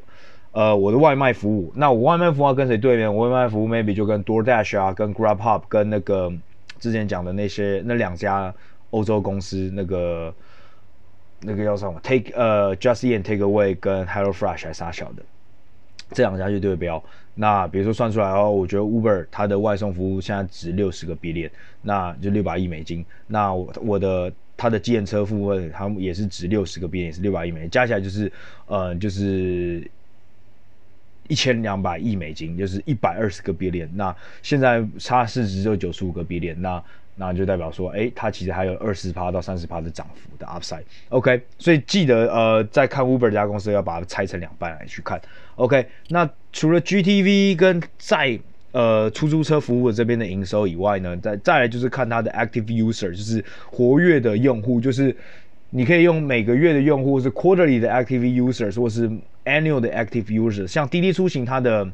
[0.52, 3.12] 呃，我的外卖服务，那我外卖服务要跟谁对面？
[3.12, 6.32] 我外卖服务 maybe 就跟 DoorDash 啊，跟 GrabHub，跟那个
[6.80, 8.54] 之前讲的那些那两家
[8.92, 10.32] 欧洲公司，那个
[11.42, 15.24] 那个叫什么？Take 呃 just in Takeaway 跟 HelloFresh 还啥小的，
[16.12, 17.02] 这两家就对标。
[17.36, 21.50] 那比如说算出来哦，我觉得 Uber 它的外送服务现在值六十个 billion，
[21.82, 23.06] 那就六百亿美金。
[23.28, 28.30] 那我的它的计程车部分，它也是值六十个 billion，也是六百亿美金，加起来就是
[28.66, 29.90] 呃就是
[31.30, 33.88] 一千两百亿美金，就是一百二十个 billion。
[33.94, 36.84] 那现在差市值就九十五个 billion，那
[37.20, 40.84] 那就代表说，哎，它其实还有二十趴到三十趴的涨幅的 upside。
[41.10, 45.22] OK，所以记得呃，在看 Uber 这家公司要把它拆成两半来去看。
[45.56, 48.40] OK，那除了 GTV 跟在
[48.72, 55.14] 呃出租车服务这边的营收以外呢，再再来就是看它的 active user，就是活跃的用户，就是
[55.72, 59.10] 你可以用每个月的用户，是 quarterly 的 active users，或是
[59.44, 60.68] annual 的 active users。
[60.68, 61.86] 像滴滴出行它的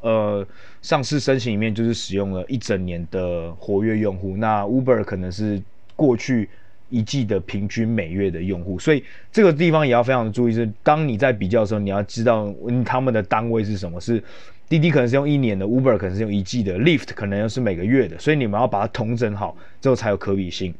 [0.00, 0.46] 呃
[0.82, 5.62] 上市申请里面就是使用了一整年的活跃用户，那 Uber 可能是
[5.96, 6.48] 过去。
[6.92, 12.52] 一季的平均每月的用户，所以这个地方也要非常的注意，是当你在比较的时候，你要知道
[12.84, 14.20] 他们的单位是什么，是
[14.68, 20.74] 滴滴可能是用一年的，Uber 可能是用一季的，Lyft 可能又是每个月的，所以你们要把它统整好之后才有可比性。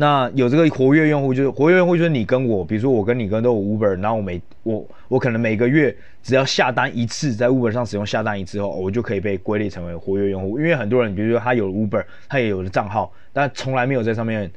[0.00, 10.56] 那有这个活跃用户，就是活跃用户就是你跟我，比如说我跟你跟都有 Uber，然后我每我我可能每个月只要下单一次，在 Uber 上使用下单一次后，我就可以被归类成为活跃用户。
[10.56, 14.48] 因为很多人，比如说他有了 Uber，他也有了账号，但从来没有在上面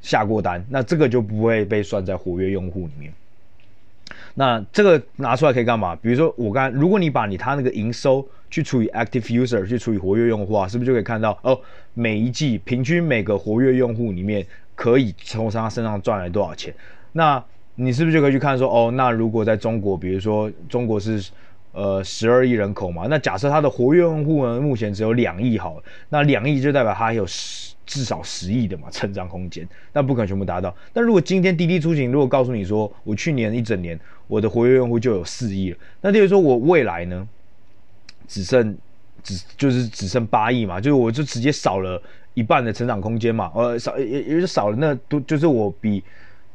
[0.00, 3.12] 下过单，那这个就不会被算在活跃用户里面。
[4.34, 5.94] 那这个拿出来可以干嘛？
[5.96, 11.58] 比如说我刚，如果你把你他那个营收去除以 active user，去除以活跃用户啊，是不是就可以看到哦？
[11.94, 16.74] 每一季平均每个活跃用户里面可以从他身上赚来多少钱？
[17.12, 17.42] 那
[17.74, 18.90] 你是不是就可以去看说哦？
[18.90, 21.30] 那如果在中国，比如说中国是
[21.72, 27.70] 呃十二亿人口嘛，那假设他的活跃用户呢目前只有两亿好，那两亿就代表他还有十。
[27.84, 30.74] 至少十亿的嘛成长空间，那不可能全部达到。
[30.92, 37.28] 但如果今天滴滴出行如果告诉你说，我去年一整年我的活跃用户就有四亿了，那就是说我未来呢，
[38.28, 38.74] 只剩
[39.22, 42.00] 只就是只剩八亿嘛，就是我就直接少了
[42.34, 46.02] 一半的成长空间嘛，呃少也也就少了那都就是我比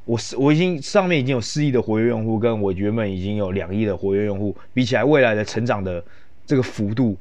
[0.06, 6.04] 我我已经上面已经有四亿的活跃用户，跟我原本已经有两亿的活跃用户比起来，未来的成长的
[6.46, 7.18] 这个幅度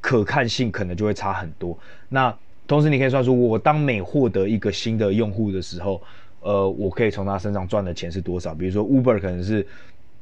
[0.00, 1.78] 可看性可能就会差很多。
[2.08, 2.34] 那
[2.66, 6.00] 同时，你可以算出我当每获得一个新的用户的时候，
[6.40, 8.54] 呃，我可以从他身上赚的钱是多少？
[8.54, 9.62] 比如说 Uber 可能是，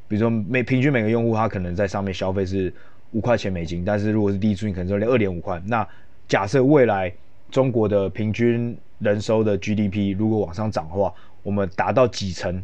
[0.08, 2.72] 比如说每平均每个用户他可能在上面消费是
[3.12, 5.62] 五块钱美金，但是如果是滴滴出行，可能只有二点五块。
[5.66, 5.86] 那
[6.26, 7.12] 假设未来
[7.50, 12.62] 中国的平均人收的 GDP 如果往上涨的话，我们达到几成，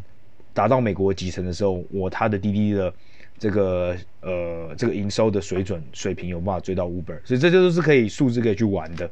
[0.53, 2.93] 达到美国几成的时候，我他的滴滴的
[3.39, 9.09] 这个呃这个营收的水准水平有办法追到 Uber，所以这些都是可以数字可以去玩的。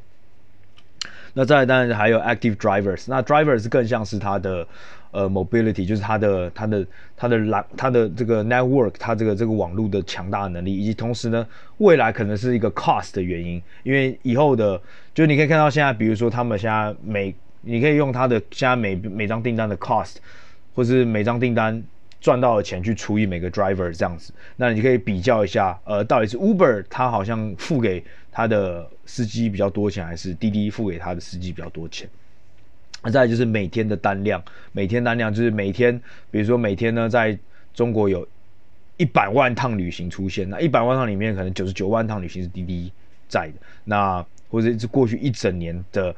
[1.34, 4.66] 那再当然还有 active drivers，那 drivers 更像是它的
[5.12, 11.46] 呃 mobility，就是它的它的它的蓝它的这个 network，它这个这个网络的强大能力，以及同时呢，
[11.80, 14.82] 未来可能是一个 cost 的原因，因为以后的
[15.16, 20.18] 就你可以看到现在，比如说他们现在每你可以用它的现在每每张订单的 cost，
[20.76, 21.82] 或是每张订单
[22.20, 32.10] 赚到的钱去除以每个 driver 这样子，那你可以比较一下，呃，到底是 Uber 它好像付给他的司机比较多钱，还是滴滴付给他的司机比较多钱？
[33.02, 35.98] 那再就是每天的单量，每天单量就是每天，
[36.30, 37.38] 比如说每天呢，在
[37.74, 38.28] 中国有
[38.98, 42.92] 一百万趟旅行出现，那一百万趟里面可能九十九万趟旅行是滴滴
[43.30, 43.54] 在的，
[43.86, 46.16] 那或者是过去一整年的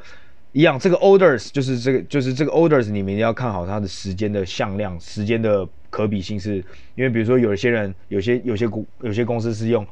[0.51, 6.57] 一样，这个 orders 就是这个就是这个 orders，你们一定要看好它的时间的向量，时间的可比性是，
[6.95, 9.85] 因为比如说有些人，有些有些公有些公司是用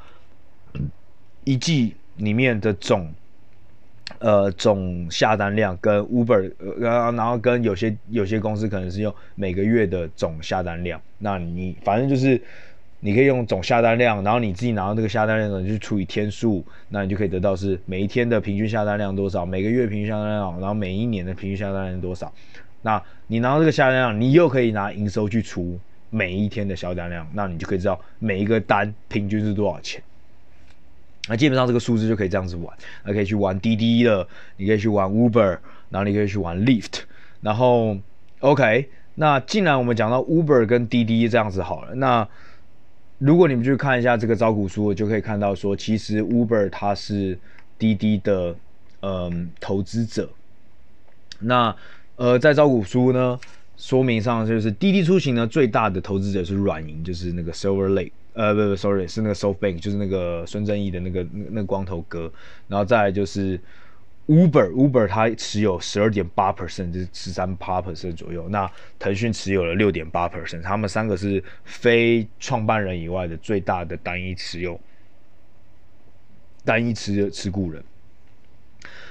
[1.43, 1.95] 一季。
[2.17, 3.13] 里面的总，
[4.19, 12.41] 呃，总下单量跟 Uber，然后然后跟有些有些公司可能是用每个月的总下单量，那你反正就是
[12.99, 22.33] 你可以用总下单量，然后你自己拿到那个下单量呢，就除以天数，那你就可以得到是每一天的平均下单量多少，每个月平均下单量，然后每一年的平均下单量多少。
[22.81, 25.79] 那你拿到这个下单量，你又可以拿营收去除
[26.09, 30.01] 每一天的下单量，那你就可以知道每一个单平均是多少钱。
[31.27, 32.71] 那基本上这个数字就可以这样子玩，
[33.03, 34.27] 那可以去玩滴滴的，
[34.57, 35.57] 你可以去玩 Uber，
[35.89, 37.01] 然后你可以去玩 Lyft，
[37.41, 37.97] 然后
[38.41, 42.27] OK，那既然我们讲到 Uber 跟滴滴这样子好了，那
[43.17, 47.37] 如果你们去看一下这个招股书，就可以看到说，其实 Uber 它是
[47.77, 48.55] 滴滴的
[49.01, 50.29] 嗯投资者，
[51.39, 51.75] 那
[52.17, 53.39] 呃在招股书呢
[53.77, 58.11] 说明上就是滴滴出行呢最大的投资者是软银，就是那个 Silver Lake。
[58.33, 62.29] 呃，不不，sorry，是那个 SoftBank，就是那个孙正义的那个那那光头哥，
[62.67, 63.57] 然后再来就是
[64.27, 68.49] Uber，Uber 它持有十二点八 percent，就是十三趴 percent 左右。
[68.49, 74.79] 那腾讯持有了六点八 percent，他们三个是非创办人以外的最大的单一持有、
[76.63, 77.83] 单一持持股人。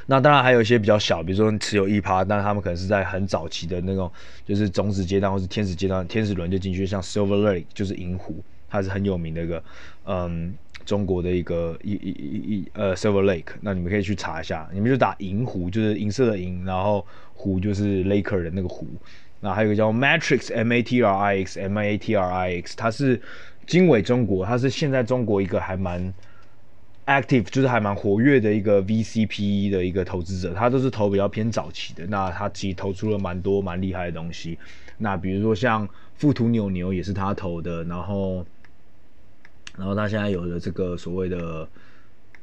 [0.07, 4.11] 那当然还有一些比较小，比如说持有一趴，但他们可能是在很早期的那种，
[4.45, 8.43] 就是种子阶段或是天使阶段，天使轮就进去，像 Silver Lake 就是银湖。
[8.69, 9.63] 它是很有名的一个，
[10.05, 10.53] 嗯，
[10.85, 18.87] 中国的一个一一一一呃，Silver Lake，那你们可以去查一下，你们就打银湖，就是银色的银，然后湖就是 Laker 的那个湖，
[19.41, 23.21] 那还有一个叫 Matrix M A T R I X M A T R I X，它是
[23.67, 26.13] 经纬中国，它是现在中国一个还蛮
[27.07, 34.59] active，就是还蛮活跃的一个 V C P E 的一个投资者，他都是投比较偏早期的，那他其实投出了蛮多蛮厉害的东西，
[34.99, 38.45] 那比如说像富途牛牛也是他投的，然后。
[39.77, 41.69] 然后他现在有了这个所谓的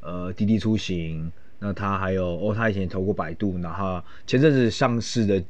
[0.01, 5.41] 呃滴滴出行，那他还有哦，他以前投过百度，然后前阵子上市的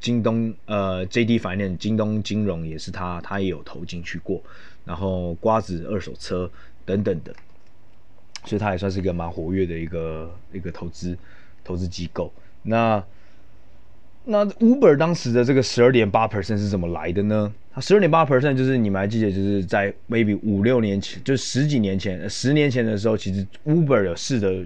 [0.00, 4.42] 京东呃 JD Finance 京东金融也是他，他也有投进去过，
[4.84, 6.50] 然后瓜子二手车
[6.84, 7.34] 等等的，
[8.44, 11.18] 所以他也算是一个蛮活跃的一个一个投资
[11.62, 12.32] 投资机构。
[12.62, 13.04] 那
[14.24, 17.52] 那 Uber 当时的这个十二点八 percent 是怎么来的呢？
[17.80, 24.64] 十二点八 percent 就是你们还记得，就是在 maybe 五六年前，就十几年前、十年前的时候，其实 Uber 有试着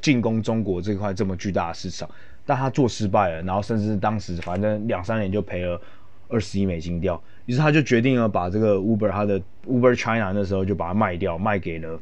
[0.00, 2.08] 进攻中国这块这么巨大的市场，
[2.44, 5.80] 但他做失败了，然后甚至当时反正两三年就赔了
[6.28, 12.00] 二十亿美金掉，于是他就决定了把这个 Uber 他的 Uber China 那时候就把它卖掉，卖给了。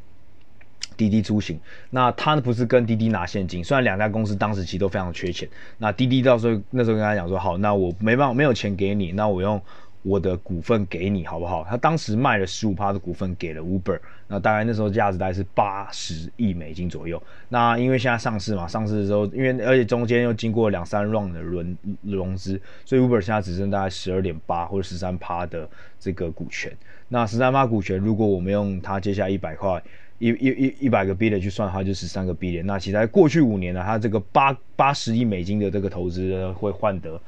[0.97, 9.61] 滴滴出行，那他不是跟滴滴拿现金，虽然两家公司当时其实都非常缺钱，那滴滴到时候那时候跟他讲说，好，那我没办法没有钱给你，那我用
[10.05, 11.65] 我的股份给你好不好？
[11.67, 17.21] 他当时卖了十五趴的股份给了 Uber，那大概那时候价值大概是八十亿美金左右。
[17.49, 25.67] 那因为现在上市嘛，上市的时候因为而且中间又经过两三 round 的轮融资，所以 Uber 现在只剩大概十二点八或者十三趴的
[25.99, 26.71] 这个股权。
[27.07, 29.81] 那十三趴股权，如果我们用它接下来一百块。
[30.17, 32.63] 一一一一百个 B 的去算的话，就十三个 B 的。
[32.63, 37.21] 那其实在过去五年呢，它这个八八十亿美金的这个投资，会换得，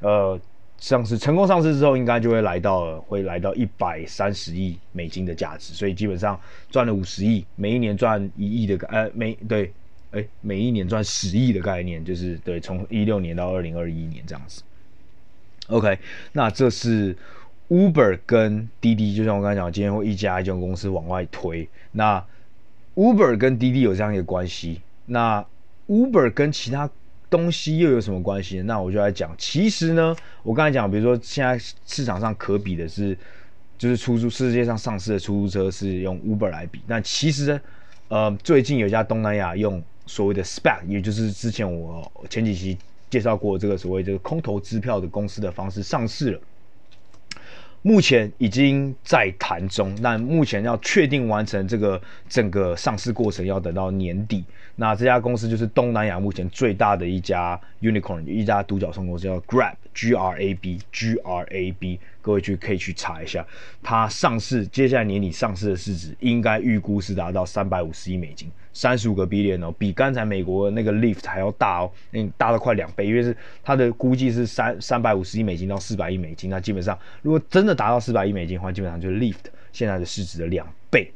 [0.00, 0.40] 呃，
[0.82, 5.72] 上市成功上市之后，应该就会来到会来到一百三十亿美金的价值。
[5.72, 6.38] 所以基本上
[6.70, 9.72] 赚了五十亿，每一年赚一亿的，呃，每对，
[10.10, 14.60] 哎，每一年赚十亿的概念，就是对，从一六年到二零二一年这样子。
[15.68, 15.96] OK，
[16.32, 17.16] 那这是。
[17.68, 21.66] Uber 跟滴滴，就像我刚才讲，今天会一家一家公司往外推。
[21.92, 22.22] 那
[22.94, 25.42] Uber 跟滴滴有这样一个关系，那
[25.88, 26.90] Uber 跟其他
[27.32, 28.64] 东西又有什么关系呢？
[28.64, 33.16] 那我就来讲，其实呢，我刚才讲，比如说现在市场上可比的是，
[33.78, 36.82] 就是出租世界上上市的出租车是用 Uber 来比。
[36.86, 37.60] 那其实呢，
[38.08, 42.76] 呃，最近有一家东南亚用所谓的 Spec，也就是之前我前几期
[43.08, 46.40] 介绍过这个所谓这个空头支票的公司的方式上市了。
[47.82, 54.44] 目前已经在谈中，但目前要确定完成这个整个上市过程要等到年底。
[54.76, 62.00] 那这家公司就是东南亚目前最大的一家 unicorn，一家独角兽公司，叫 Grab，G R A B，G R A B。
[62.20, 63.44] 各位去可以去查一下，
[63.82, 68.48] 它上市接下来年底上市的市值应该预估是达到三百五十亿美金。
[68.74, 81.12] 三十五个 billion 哦，比刚才美国那个 Lyft 还要大哦，嗯，大了快两倍，因为是它的估计是三三百五十亿美金到四百亿美金，那基本上如果真的达到四百亿美金的话，基本上就是 Lyft 现在的市值的两倍。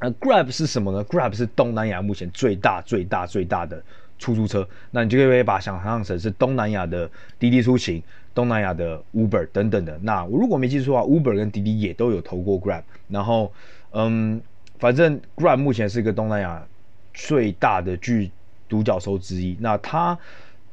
[0.00, 3.82] 那 Grab 是什么呢？Grab 是东南亚目前最大最大最大的
[4.18, 8.02] 出租车，那你就可以把想象成是东南亚的滴滴出行、
[8.34, 9.96] 东南亚的 Uber 等等的。
[10.02, 13.52] 那我如果没记错的话，Uber 跟滴滴也都有投过 Grab，然后
[13.92, 14.42] 嗯。
[14.78, 16.66] 反正 Grab 目前是一个东南亚
[17.14, 18.30] 最大的巨
[18.68, 19.56] 独角兽之一。
[19.60, 20.18] 那它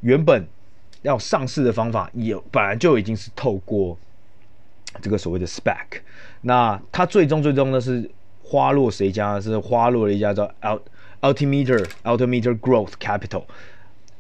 [0.01, 0.47] 原本
[1.01, 3.97] 要上市的方法也本来就已经是透过
[5.01, 6.01] 这个所谓的 SPAC。
[6.41, 8.09] 那它最终最终呢是
[8.43, 9.39] 花落谁家？
[9.39, 10.51] 是花落了一家叫
[11.21, 13.43] Altimeter Altimeter Growth Capital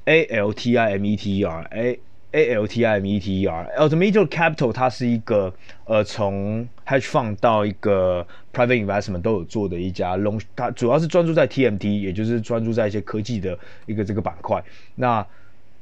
[0.05, 1.99] A L T I M E T E R A。
[2.35, 5.53] A L T I M E T E R，Altimeter Capital 它是一个
[5.85, 10.15] 呃从 hedge fund 到一个 private investment 都有做的一家
[10.55, 14.63] 它主要是专注在 T M T，也就是专注在一些科技的一个这个板块。
[14.95, 15.25] 那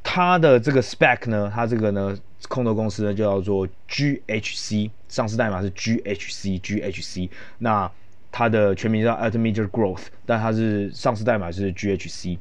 [0.01, 7.29] 它的这个 spec 呢，它这个呢空头公司呢就叫做 G H C，上市代码是 G H C G H C。
[7.59, 7.91] 那
[8.31, 12.39] 它的全名叫 a t m e t e r Growth，但它是上市代码是 G H C。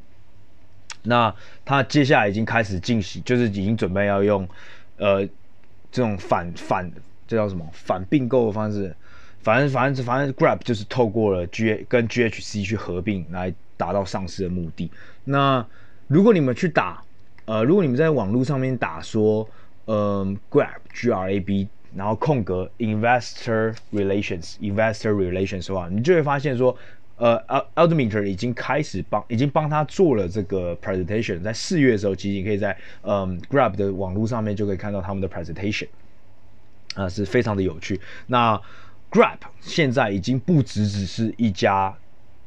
[1.03, 4.49] 那它接下来已经开始进行，就是已经准备要用，
[4.99, 5.27] 呃，
[5.91, 6.91] 这种反反
[7.27, 8.95] 这叫什么反并购的方式，
[9.43, 14.91] 反正反正反正 Grab 就是透过了 G 跟 GHC 去合并来达到上市的目的。
[15.25, 15.65] 那
[16.07, 17.03] 如果你们去打，
[17.45, 19.49] 呃，如果你们在网络上面打说，
[19.87, 26.77] 嗯、呃、，Grab G R A B，然后空格 Investor Relations Investor Relations 的话，你就会发现说。
[27.23, 27.39] 呃
[27.75, 31.43] ，Altimeter 已经开始帮，已经帮他做了这个 presentation。
[31.43, 35.89] 在四月的时候，其实你可以在嗯 Grab 的网络上面就可以看到他们的 presentation，
[36.95, 38.01] 啊、是非常的有趣。
[38.29, 38.59] 那
[39.11, 41.95] Grab 现在已经不只只是一家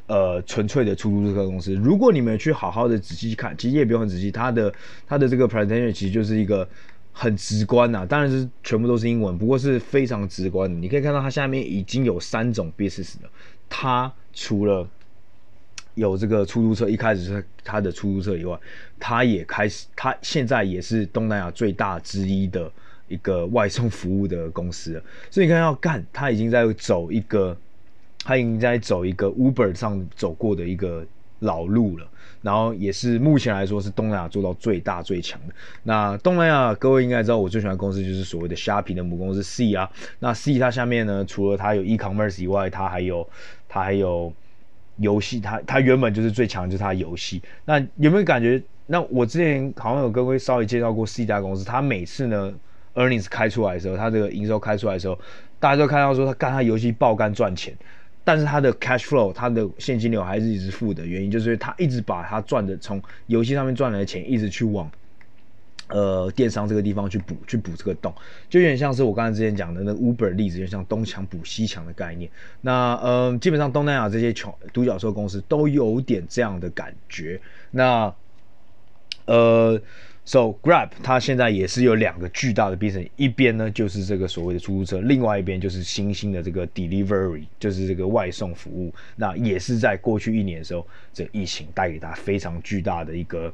[0.08, 1.74] 呃纯粹的出租车公司。
[1.74, 4.74] 如果你们去好好的仔细看，其实也不用很仔细，它的
[5.06, 6.68] 它的这个 presentation 其实就是一个
[7.12, 10.80] 很直观呐、当然是全部都是英文，不过是非常直观的。
[10.80, 13.30] 你可以看到它下面已经有三种 business 了，
[13.70, 14.12] 它。
[14.36, 14.90] 除了
[15.94, 18.60] 有这个出租车，一开始是他的出租车以外，
[19.00, 22.72] 他也开始，他现在也是东南亚最大之一的
[23.14, 25.02] 一个外送服务的公司。
[25.30, 27.56] 所以你看要干，他已经在走一个，
[28.24, 31.06] 他已经在走一个 Uber 上走过的一个
[31.40, 32.08] 老路了。
[32.42, 35.54] 然后也是目前来说是东南亚做到最大最强的。
[35.84, 39.90] 那东南亚各位应该知道，我最喜欢的公司就是所谓的虾皮的母公司 C 啊。
[40.20, 43.28] 那 C 它下面呢，除了它有 e-commerce 以外，它还有。
[43.76, 44.32] 它还有
[44.98, 47.42] 游戏，它它原本就是最强，就是它游戏。
[47.66, 48.62] 那有没有感觉？
[48.86, 52.54] 那我之前好像有跟各位稍微介绍过 C 家公司，它每次呢
[52.96, 55.18] earnings 开出来的时候，它这个营收开出来的时候，
[55.60, 57.76] 大家都看到说它干它游戏爆肝赚钱，
[58.24, 64.90] 但是它的 cash flow 它的现金流还是一直负的原因，就是它一直把它赚的从游戏上面赚来的钱一直去往。
[65.90, 68.12] 呃，电商这个地方去补去补这个洞，
[68.50, 72.32] 就有点像是我刚才之前讲的那 Uber 例子，就像东墙补西墙的概念。
[72.62, 77.40] 那嗯、基本上东南亚这些穷独角兽公司都有点这样的感觉。
[77.70, 78.12] 那
[79.26, 79.80] 呃
[80.26, 88.94] ，So Grab 它现在也是有两个巨大的 business，一边呢就是这个所谓的出租车，另外一边就是新兴的这个 delivery，就是这个外送服务。
[89.16, 93.54] 那也是在过去一年的时候，这疫情带给它非常巨大的一个。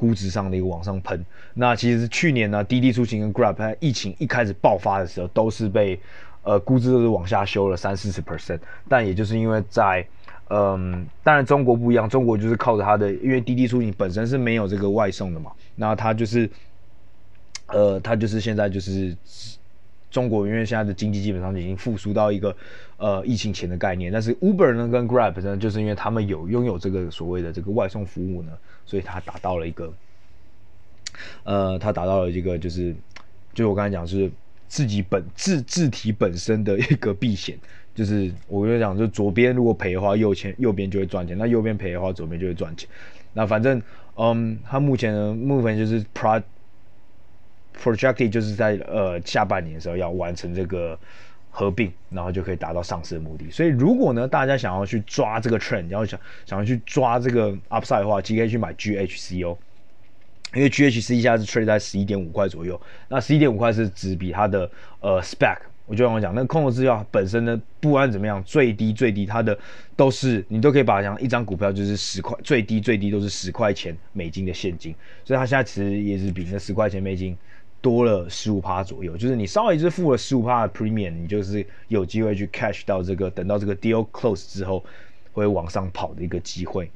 [0.00, 6.00] 估值上的一个往上喷，那其实去年呢，滴滴出行跟 Grab 它疫情一开始爆发的时候，都是被
[6.42, 10.02] 呃估值都是往下修了三四十 percent，但也就是因为在
[10.50, 16.50] 嗯，当然中国不一样，中国就是靠着它的，因为滴滴出行本身是没有这个外送的嘛，那它就是
[17.68, 19.16] 呃，它就是现在就是。
[20.10, 22.56] 中国因为现在的经济基本上已经复苏到一个
[22.96, 28.50] 呃疫情前的概念，但是 Uber 呢跟 Grab 呢，就是因为他们有拥有这个所谓的这个外送服务呢，
[28.84, 29.94] 所以它达到了一个
[31.44, 32.92] 呃，它达到了一个就是，
[33.54, 34.28] 就我刚才讲，是
[34.66, 37.56] 自己本自自体本身的一个避险，
[38.00, 42.88] 就是我跟你讲，就左边如果赔的话，右前右边就会赚钱；那右边赔的话，左边就会赚钱。
[43.34, 43.82] 那反正
[44.16, 46.42] 嗯，它目前呢，目前就是 pro
[47.78, 50.98] project 就是在呃下半年的时候要完成这个
[51.50, 53.50] 合并，然后就可以达到上市的目的。
[53.50, 59.58] 所以如果呢大家想要去抓这个 trend，然后想想要去抓这个 upside 的话，其实可以去买 GHC 哦，
[60.54, 62.80] 因为 GHC 现在是 trade 在十一点五块左右。
[63.08, 64.70] 那十一点五块是只比它的
[65.00, 65.58] 呃 spec，
[65.90, 69.58] 我就跟我讲，那个空头支票本身呢，不管怎么样，最低最低它的
[69.96, 77.36] 都是你都可以把它想一张股票就是十块，最低最低都是十块钱美金的现金，所以它现在其实也是比那十块钱美金。
[77.82, 84.84] 多了十五趴左右，就是你稍微就是付了十五趴的 premium，你就是有机会去 cash 到这个，等到这个 deal close 之后
[85.32, 86.90] 会往上跑的一个机会。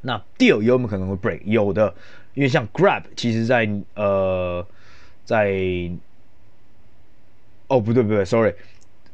[0.00, 1.40] 那 deal 有没有可能会 break？
[1.42, 1.92] 有的，
[2.34, 4.64] 因为像 Grab，其实在呃
[5.24, 5.50] 在
[7.72, 8.52] 哦不对不对，sorry，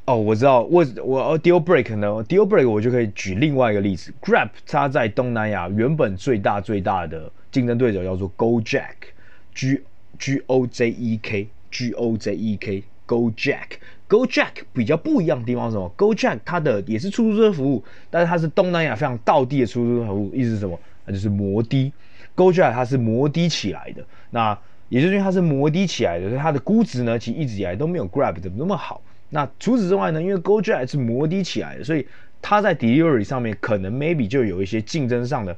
[0.05, 9.83] 哦我知道我我 deal break 呢，deal break 我就可以举另外一个例子，Grab 它在东南亚原本最大最大的竞争对手叫做 Gojek，G。
[10.19, 13.79] G O J E K G O J E K Gojek
[14.09, 20.77] Gojek 比较不一样的地方是什么？Gojek 它的也是出租车服务，但是它是东南亚非常道地的出租车服务，意思是什么？
[21.05, 21.93] 那就是摩的。
[22.35, 24.59] Gojek 它是摩的起来的，那
[24.89, 29.01] 也就是因为它是摩的起来的，所以它的估值呢，其实一直以来都没有 Grab 的那么好。
[29.31, 32.07] 那除此之外呢，因为 Gojek 是摩的起来的，所以
[32.41, 35.57] 它在 delivery 上面可能 maybe 就有一些竞争上的。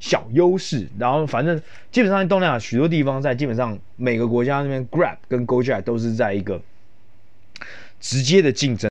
[0.00, 1.58] 小优势，然后反正
[1.90, 6.60] 基本上在东南亚许多地方，在基本上每个国家那边，Grab 跟 Gojek 都是在一个
[8.00, 8.90] 直接的竞争。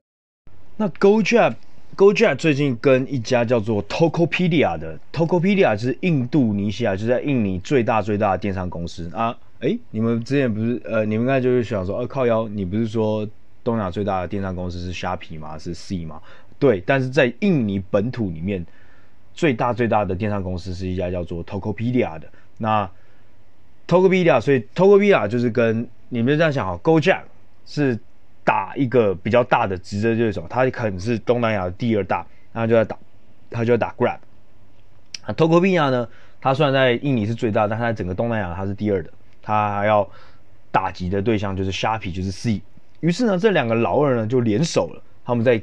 [0.76, 1.54] 那 Gojek
[1.94, 9.36] Gojek 最近跟一家叫做 Tokopedia 的 Tokopedia 是印度尼西亚，就在印尼最大最大的电商公司啊。
[9.64, 13.28] 诶，你们之前不是呃，你们刚才就是想说，呃、靠腰，你不是说
[13.62, 15.58] 东南亚最大的电商公司是虾皮吗？
[15.58, 16.20] 是 C 吗？
[16.58, 18.64] 对，但是在印尼本土里面。
[19.36, 22.28] 最大最大的电商公司是一家叫做 Tokopedia 的。
[22.58, 22.88] 那
[23.88, 27.22] Tokopedia，所以 Tokopedia 就是跟你们这样想哈，Gojek
[27.66, 27.98] 是
[28.44, 32.96] 打一个比较大的直接对手，他可能是东南亚的第二大，那就要打，
[33.50, 34.18] 他就要打 Grab。
[35.26, 36.08] 那 Tokopedia 呢，
[36.40, 39.10] 他虽然在印尼是最大，但他在整个东南亚他是第二的，
[39.44, 40.08] 他还要
[40.72, 42.60] 打击的对象就是虾皮，就是 C。
[42.98, 45.62] 于是呢，这两个老二呢就联手了，他们在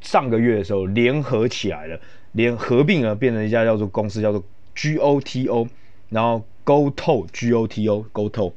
[0.00, 2.00] 上个月的时候联合起来了。
[2.32, 4.40] 连合并了，变成一家叫做公司，叫做
[4.76, 5.68] GOTO，
[6.10, 8.52] 然后 GoTo GOTO GoTo，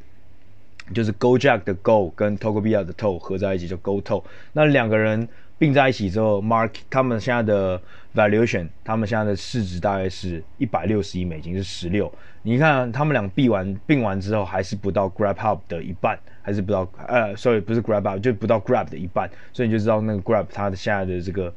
[0.93, 4.23] 就是 GoJack 的 Go 跟 Tokobia 的 To 合在一起就 GoTo。
[4.51, 5.27] 那两个人
[5.63, 7.81] 并在一起之后，Mark 他们现在的
[8.13, 12.13] valuation，他们现在的市值大概是一百六十亿美金，是十六。
[12.41, 21.53] 你看他们俩并完并完之后，还是不到 GrabHub 的一半，还是不到呃，sorry 不是 GrabHub，就不到 Grab 的一半，所以你就知道那个 Grab 它的现在的这个。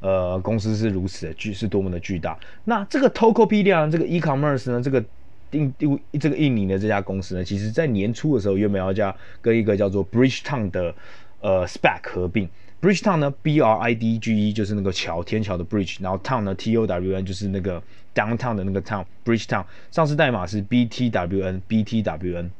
[0.00, 2.36] 呃，公司是如此的巨，是多么的巨大。
[2.64, 5.04] 那这个 Tokopedia 这个 e-commerce 呢，这个
[5.52, 5.72] 印
[6.18, 10.92] 这个印尼的这家公司呢，其实在年初的时候，原本要加跟一个叫做 Bridgetown 的
[11.40, 12.48] 呃 SPAC 合并。
[12.82, 17.82] Bridgetown 呢，B R I D G E 就是那个桥，天桥的 Bridge，然后 Town 呢，T O W N 就是那个
[18.14, 19.64] Downtown 的那个 Town，Bridgetown。
[19.90, 22.50] 上市代码是 B T W N，B T W N。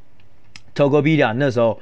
[0.74, 1.78] Tokopedia 那时候。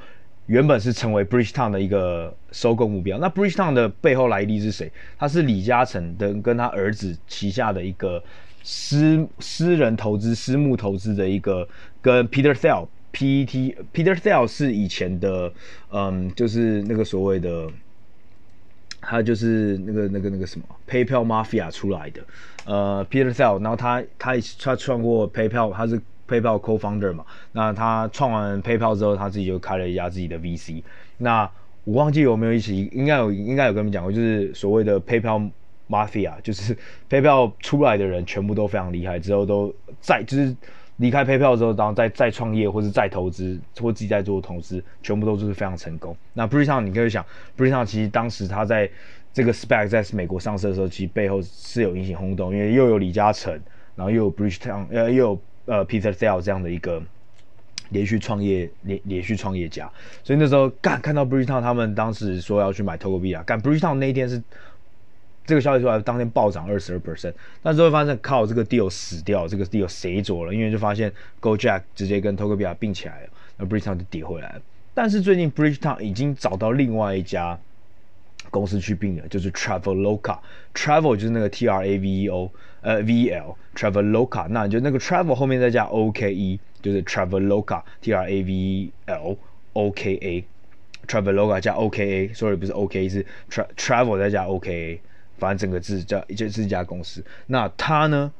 [0.46, 3.16] 原本是成为 Bridgetown 的一个收购目标。
[3.18, 4.90] 那 Bridgetown 的背后来历是谁？
[5.16, 8.20] 他是李嘉诚的跟他儿子旗下的一个
[8.64, 11.68] 私私人投资、私募投资的一个，
[12.02, 15.52] 跟 Peter Thiel PET Peter Thiel 是以前的，
[15.92, 17.68] 嗯，就是那个所谓的。
[19.00, 22.20] 他就是那个那个那个什么 PayPal Mafia 出来的，
[22.64, 27.24] 呃，Peter Thiel，然后他他他创过 PayPal，他是 PayPal Co-founder 嘛。
[27.52, 30.82] 那他创完 PayPal 之后，他自己就开了一家自己的 VC。
[31.18, 31.50] 那
[31.84, 35.50] 我忘记有没有一起，应该有，应该有跟你们讲过，就是所谓的 PayPal
[35.88, 36.76] Mafia，就是
[37.08, 40.54] PayPal 出来的人全部都非常厉害，之后都在就是。
[41.00, 46.14] 离开 PayPal 之后，然后再再创业，或是再投资，或自己在做投资，全部都是非常成功。
[46.34, 47.24] 那 Bree Town，你可以想
[47.56, 48.88] Bree Town 其实当时他在
[49.32, 53.52] 这个 SPAC 在美国上市的时候，其实背后是有引起轰动，因为又有李嘉诚，
[53.96, 57.02] 然后又有 Bridgetown，呃，又有呃 Peter Thiel 这样的一个
[57.88, 59.90] 连续创业连连续创业家，
[60.22, 64.42] 所以那时候干看到 Bree Town 他们当时说要去买 Tokopedia，干 Bridgetown 那一天是。
[65.50, 70.54] 这个消息出来，当天暴涨二十二 percent，但是会发现靠这个 deal 死掉，这个 deal 谁做了？
[70.54, 74.62] 因为就发现 Go Jack 直接跟 Tokopedia 并起来了，那 Bridgetown 就跌回来了。
[74.94, 77.58] 但是最近 Bridgetown 已经找到另外一家
[78.50, 86.32] 公司去并了，就是 Traveloka，Travel 就是那个 T R A V E O，呃 V E L，Traveloka，那就那个 Travel 后面再加 O K
[86.32, 89.36] E，就是 Traveloka，T R A V E L
[89.72, 94.58] O K A，Traveloka 加 O K A，sorry 不是 O K 是 tr Travel 再加 O
[94.58, 95.00] K A。
[95.40, 97.24] 反正整个字叫就是一家公司。
[97.46, 98.30] 那他呢？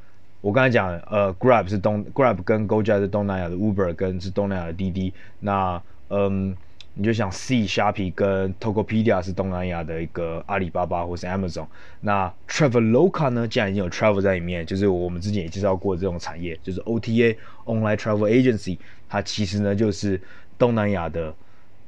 [0.42, 5.12] 我刚才讲，呃，Grab 是东，Grab 跟 Gojek 是东南亚的 Uber，跟是东南亚的滴滴。
[5.40, 6.56] 那嗯，
[6.94, 11.66] 你就想 C s h o p i 跟 Tokopedia 是东南亚的一个阿里巴巴或是 Amazon。
[12.00, 13.46] 那 Traveloka 呢？
[13.46, 17.36] 既然已经有 Travel 在里面，就是我们之前也介绍过这种产业，就是 OTA
[17.66, 18.78] Online Travel Agency。
[19.10, 20.18] 它其实呢就是
[20.56, 21.34] 东南亚的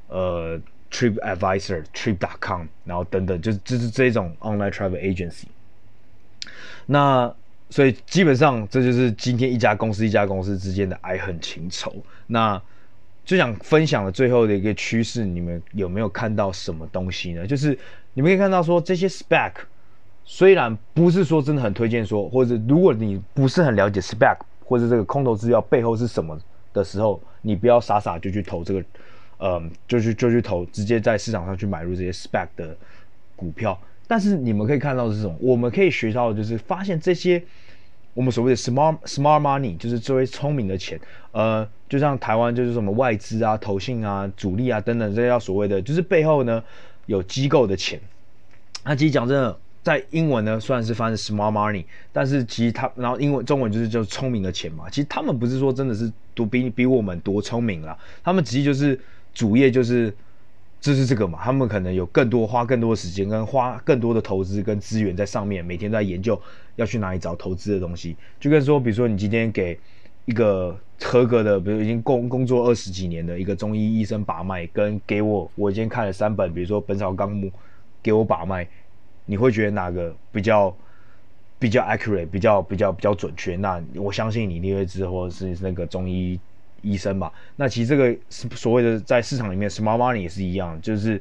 [0.09, 0.61] 呃。
[0.93, 5.45] Trip Advisor、Trip.com，然后等等，就是就是这种 online travel agency。
[6.85, 7.33] 那
[7.71, 11.91] 所以基本上这就是今天一家公司一家公司之间的爱恨情仇。
[12.27, 12.61] 那
[13.25, 17.47] 就想分享的最后的一个趋势，你们有没有看到什么东西呢？
[17.47, 17.75] 就是
[18.13, 19.53] 你们可以看到说，这些 spec，
[20.23, 26.39] 虽然不是说真的很推荐说，或者如果你不是很了解 spec，或者这个空头资料背后是什么
[26.71, 28.83] 的时候，你不要傻傻就去投这个。
[29.39, 32.75] 嗯，就去就去投，直接在市场上去买入这些 spec 的
[33.35, 33.77] 股票。
[34.05, 35.35] 但是你们可以看到的是什么？
[35.39, 37.41] 我们可以学到的就是发现这些
[38.13, 40.99] 我们所谓的 smart smart money，就是最为聪明的钱。
[41.31, 46.61] 呃，就像台湾就是什么外资啊、投信啊、主力啊等等这些叫所谓的，就是背后呢
[47.05, 47.99] 有机构的钱。
[48.83, 54.89] 那其实讲真的，在英文呢虽然是翻译 smart money，但是其实它然后英文中文就是叫聪明的钱嘛。
[54.89, 58.99] 其实他们不是说真的是多比比我们多聪明啦，他们其实就是。
[59.33, 60.13] 主业就是
[60.79, 66.39] 就是这个嘛，他们可能有更多花更多的时间跟花更多的投资跟资源在上面，每天都在研究
[66.75, 68.15] 要去哪里找投资的东西。
[68.39, 69.79] 就跟说，比如说你今天给
[70.25, 77.47] 一个合格的，比如已经工工作二十几年的一个中医医生把脉，跟给我我今天看了三本，比如说《本草纲目》，
[78.01, 78.67] 给我把脉，
[79.25, 80.75] 你会觉得哪个比较
[81.57, 83.55] 比较 accurate，比较比较比较准确？
[83.55, 86.37] 那我相信你你会知，或者是那个中医。
[86.83, 91.13] 医生吧，那其实这个所谓的在市场里面，smart money 也是一样，就是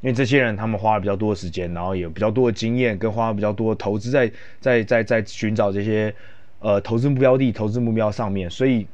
[0.00, 6.12] 因为这些人他们花了比较多的时间，然后有比较多的经验，跟花了比较多的投资在在在在寻找这些
[6.60, 8.86] 呃投资目标地、投资目标上面，所以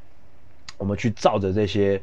[0.77, 2.01] 我们去照着这些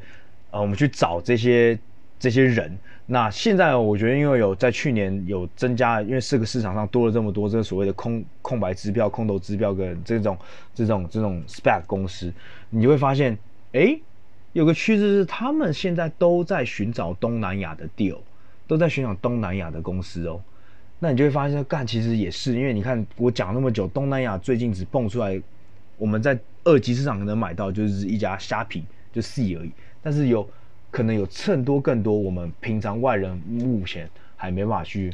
[0.52, 1.78] 呃，我们去找这些
[2.18, 2.78] 这些人。
[3.06, 10.38] 那现在我觉得，因为有在去年有增加，因为这个市场上多了这么多这个所谓的空空白支票、空头支票跟这种
[10.74, 12.32] 这种这种 spec 公司，
[12.70, 13.38] 你会发现。
[13.74, 14.02] 诶，
[14.54, 18.18] 有个趋势是，他们现在都在寻找东南亚的 deal，
[18.68, 20.42] 都在寻找东南亚的公司哦。
[20.98, 25.40] 那你就会发现，干其实也是，因为你看我讲那么久，东南亚最近只蹦出来，
[25.98, 29.72] 我们在二级市场可能买到就是一家虾皮，就 C 而已。
[30.02, 30.50] 但是有
[30.90, 35.14] 可能有衬多更多我们平常外人目前还没办法去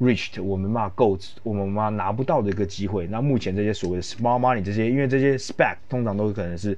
[0.00, 3.06] reached，我们没办法够，我们没办法拿不到的一个机会。
[3.08, 6.76] 那目前这些所谓的 smart money 这些，因为这些 spec 通常都可能是。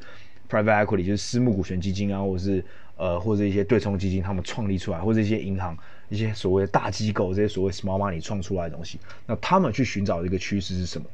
[0.48, 2.64] Private equity 就是私募股权基金啊，或者是
[2.96, 5.76] 呃，或者一些对冲基金，他们创立出来，或者一些银行、
[6.08, 11.06] 一些所谓的大机构，这些所谓 small money 创出来的东西，那他们去寻找的一个趋势是什么？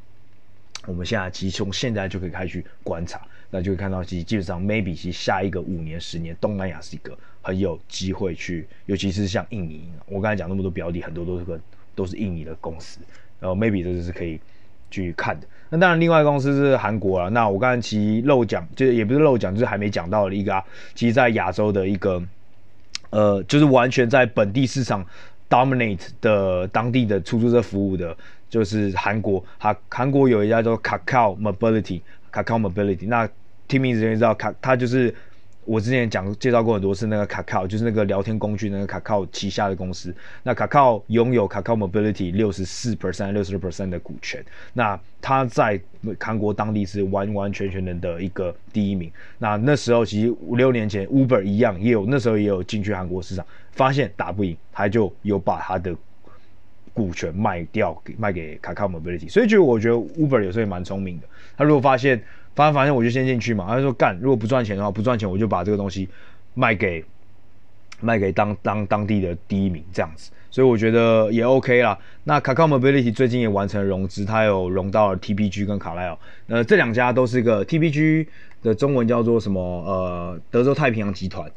[0.86, 3.20] 我们现在其实从现在就可以开始去观察，
[3.50, 11.60] 那就会看到，其实基本上 maybe 其实下一个五年、十年，东南亚是一个很有机会去，尤其是像印尼，我刚才讲那么多标的，很多都是个
[11.94, 13.00] 都是印尼的公司，
[13.40, 14.40] 然后 maybe 这就是可以。
[14.92, 17.30] 去看的，那当然，另外一个公司是韩国了。
[17.30, 20.62] 那我刚才其实漏讲，就是也不是漏讲，就是还没讲到的一个啊，
[20.94, 22.22] 其实在亚洲的一个
[23.08, 25.02] 呃，就是完全在本地市场
[25.48, 28.14] dominate 的当地的出租车服务的，
[28.50, 29.42] 就是韩国。
[29.56, 33.08] 哈，韩国有一家叫 Kakao Mobility，Kakao Mobility。
[33.08, 33.26] 那
[33.66, 35.14] 听名字就知道，卡它就是。
[35.64, 40.12] 我之前讲介绍过很多次，那个 Kakao 就是那个聊天工具，那个 Kakao 旗下的公司。
[40.42, 44.44] 那 Kakao 拥有 Kakao Mobility 六十四 percent、六十六 percent 的股权。
[44.72, 45.80] 那它在
[46.18, 49.10] 韩国当地是完完全全的一个第一名。
[49.38, 55.94] 那那时候其实五六年前，Uber 一样也有，那时候也有进去韩国市场，发现打不赢，他就有把他的
[56.92, 59.30] 股权卖掉，卖给 Kakao Mobility。
[59.30, 62.20] 所以就我觉得 Uber 有时候也蛮聪明的，他如果发现。
[62.54, 66.08] 发现发现我就先进去嘛，他就说干，如果不赚钱的话，不赚钱我就把这个东西
[66.54, 67.04] 卖给
[68.00, 71.98] 卖给当当当地的第一名这样子，所以我觉得也 OK 啦。
[72.24, 78.26] 那 Kakao Mobility 最近也完成了融资，它有融到了 TPG 跟卡莱尔，那，这两家都是一个 TPG
[78.62, 79.60] 的中文叫做什么？
[79.86, 81.50] 呃，德州太平洋集团，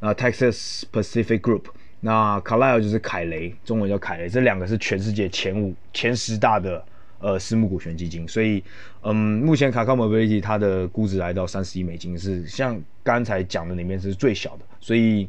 [0.00, 1.64] 呃，Texas Pacific Group。
[2.00, 6.82] 那卡莱尔就是凯雷，中文叫凯雷，这两个是全世界前五、前十大的。
[7.20, 8.62] 呃，私募股权基金，所以，
[9.02, 15.28] 嗯，目前 Kakao Mobility 它的估值来到三十亿美金，是像刚才讲的里面是最小的，所以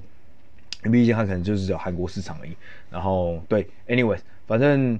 [0.83, 2.55] 毕竟它可能就是只有韩国市场而已。
[2.91, 4.99] 然后，对，anyways，反正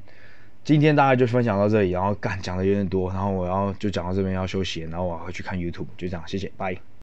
[0.64, 6.76] 今天大概就分享到这里，然后干讲的有点多，然后我要就讲到这边要休息，然后我要回去看 YouTube，就这样，谢谢，拜。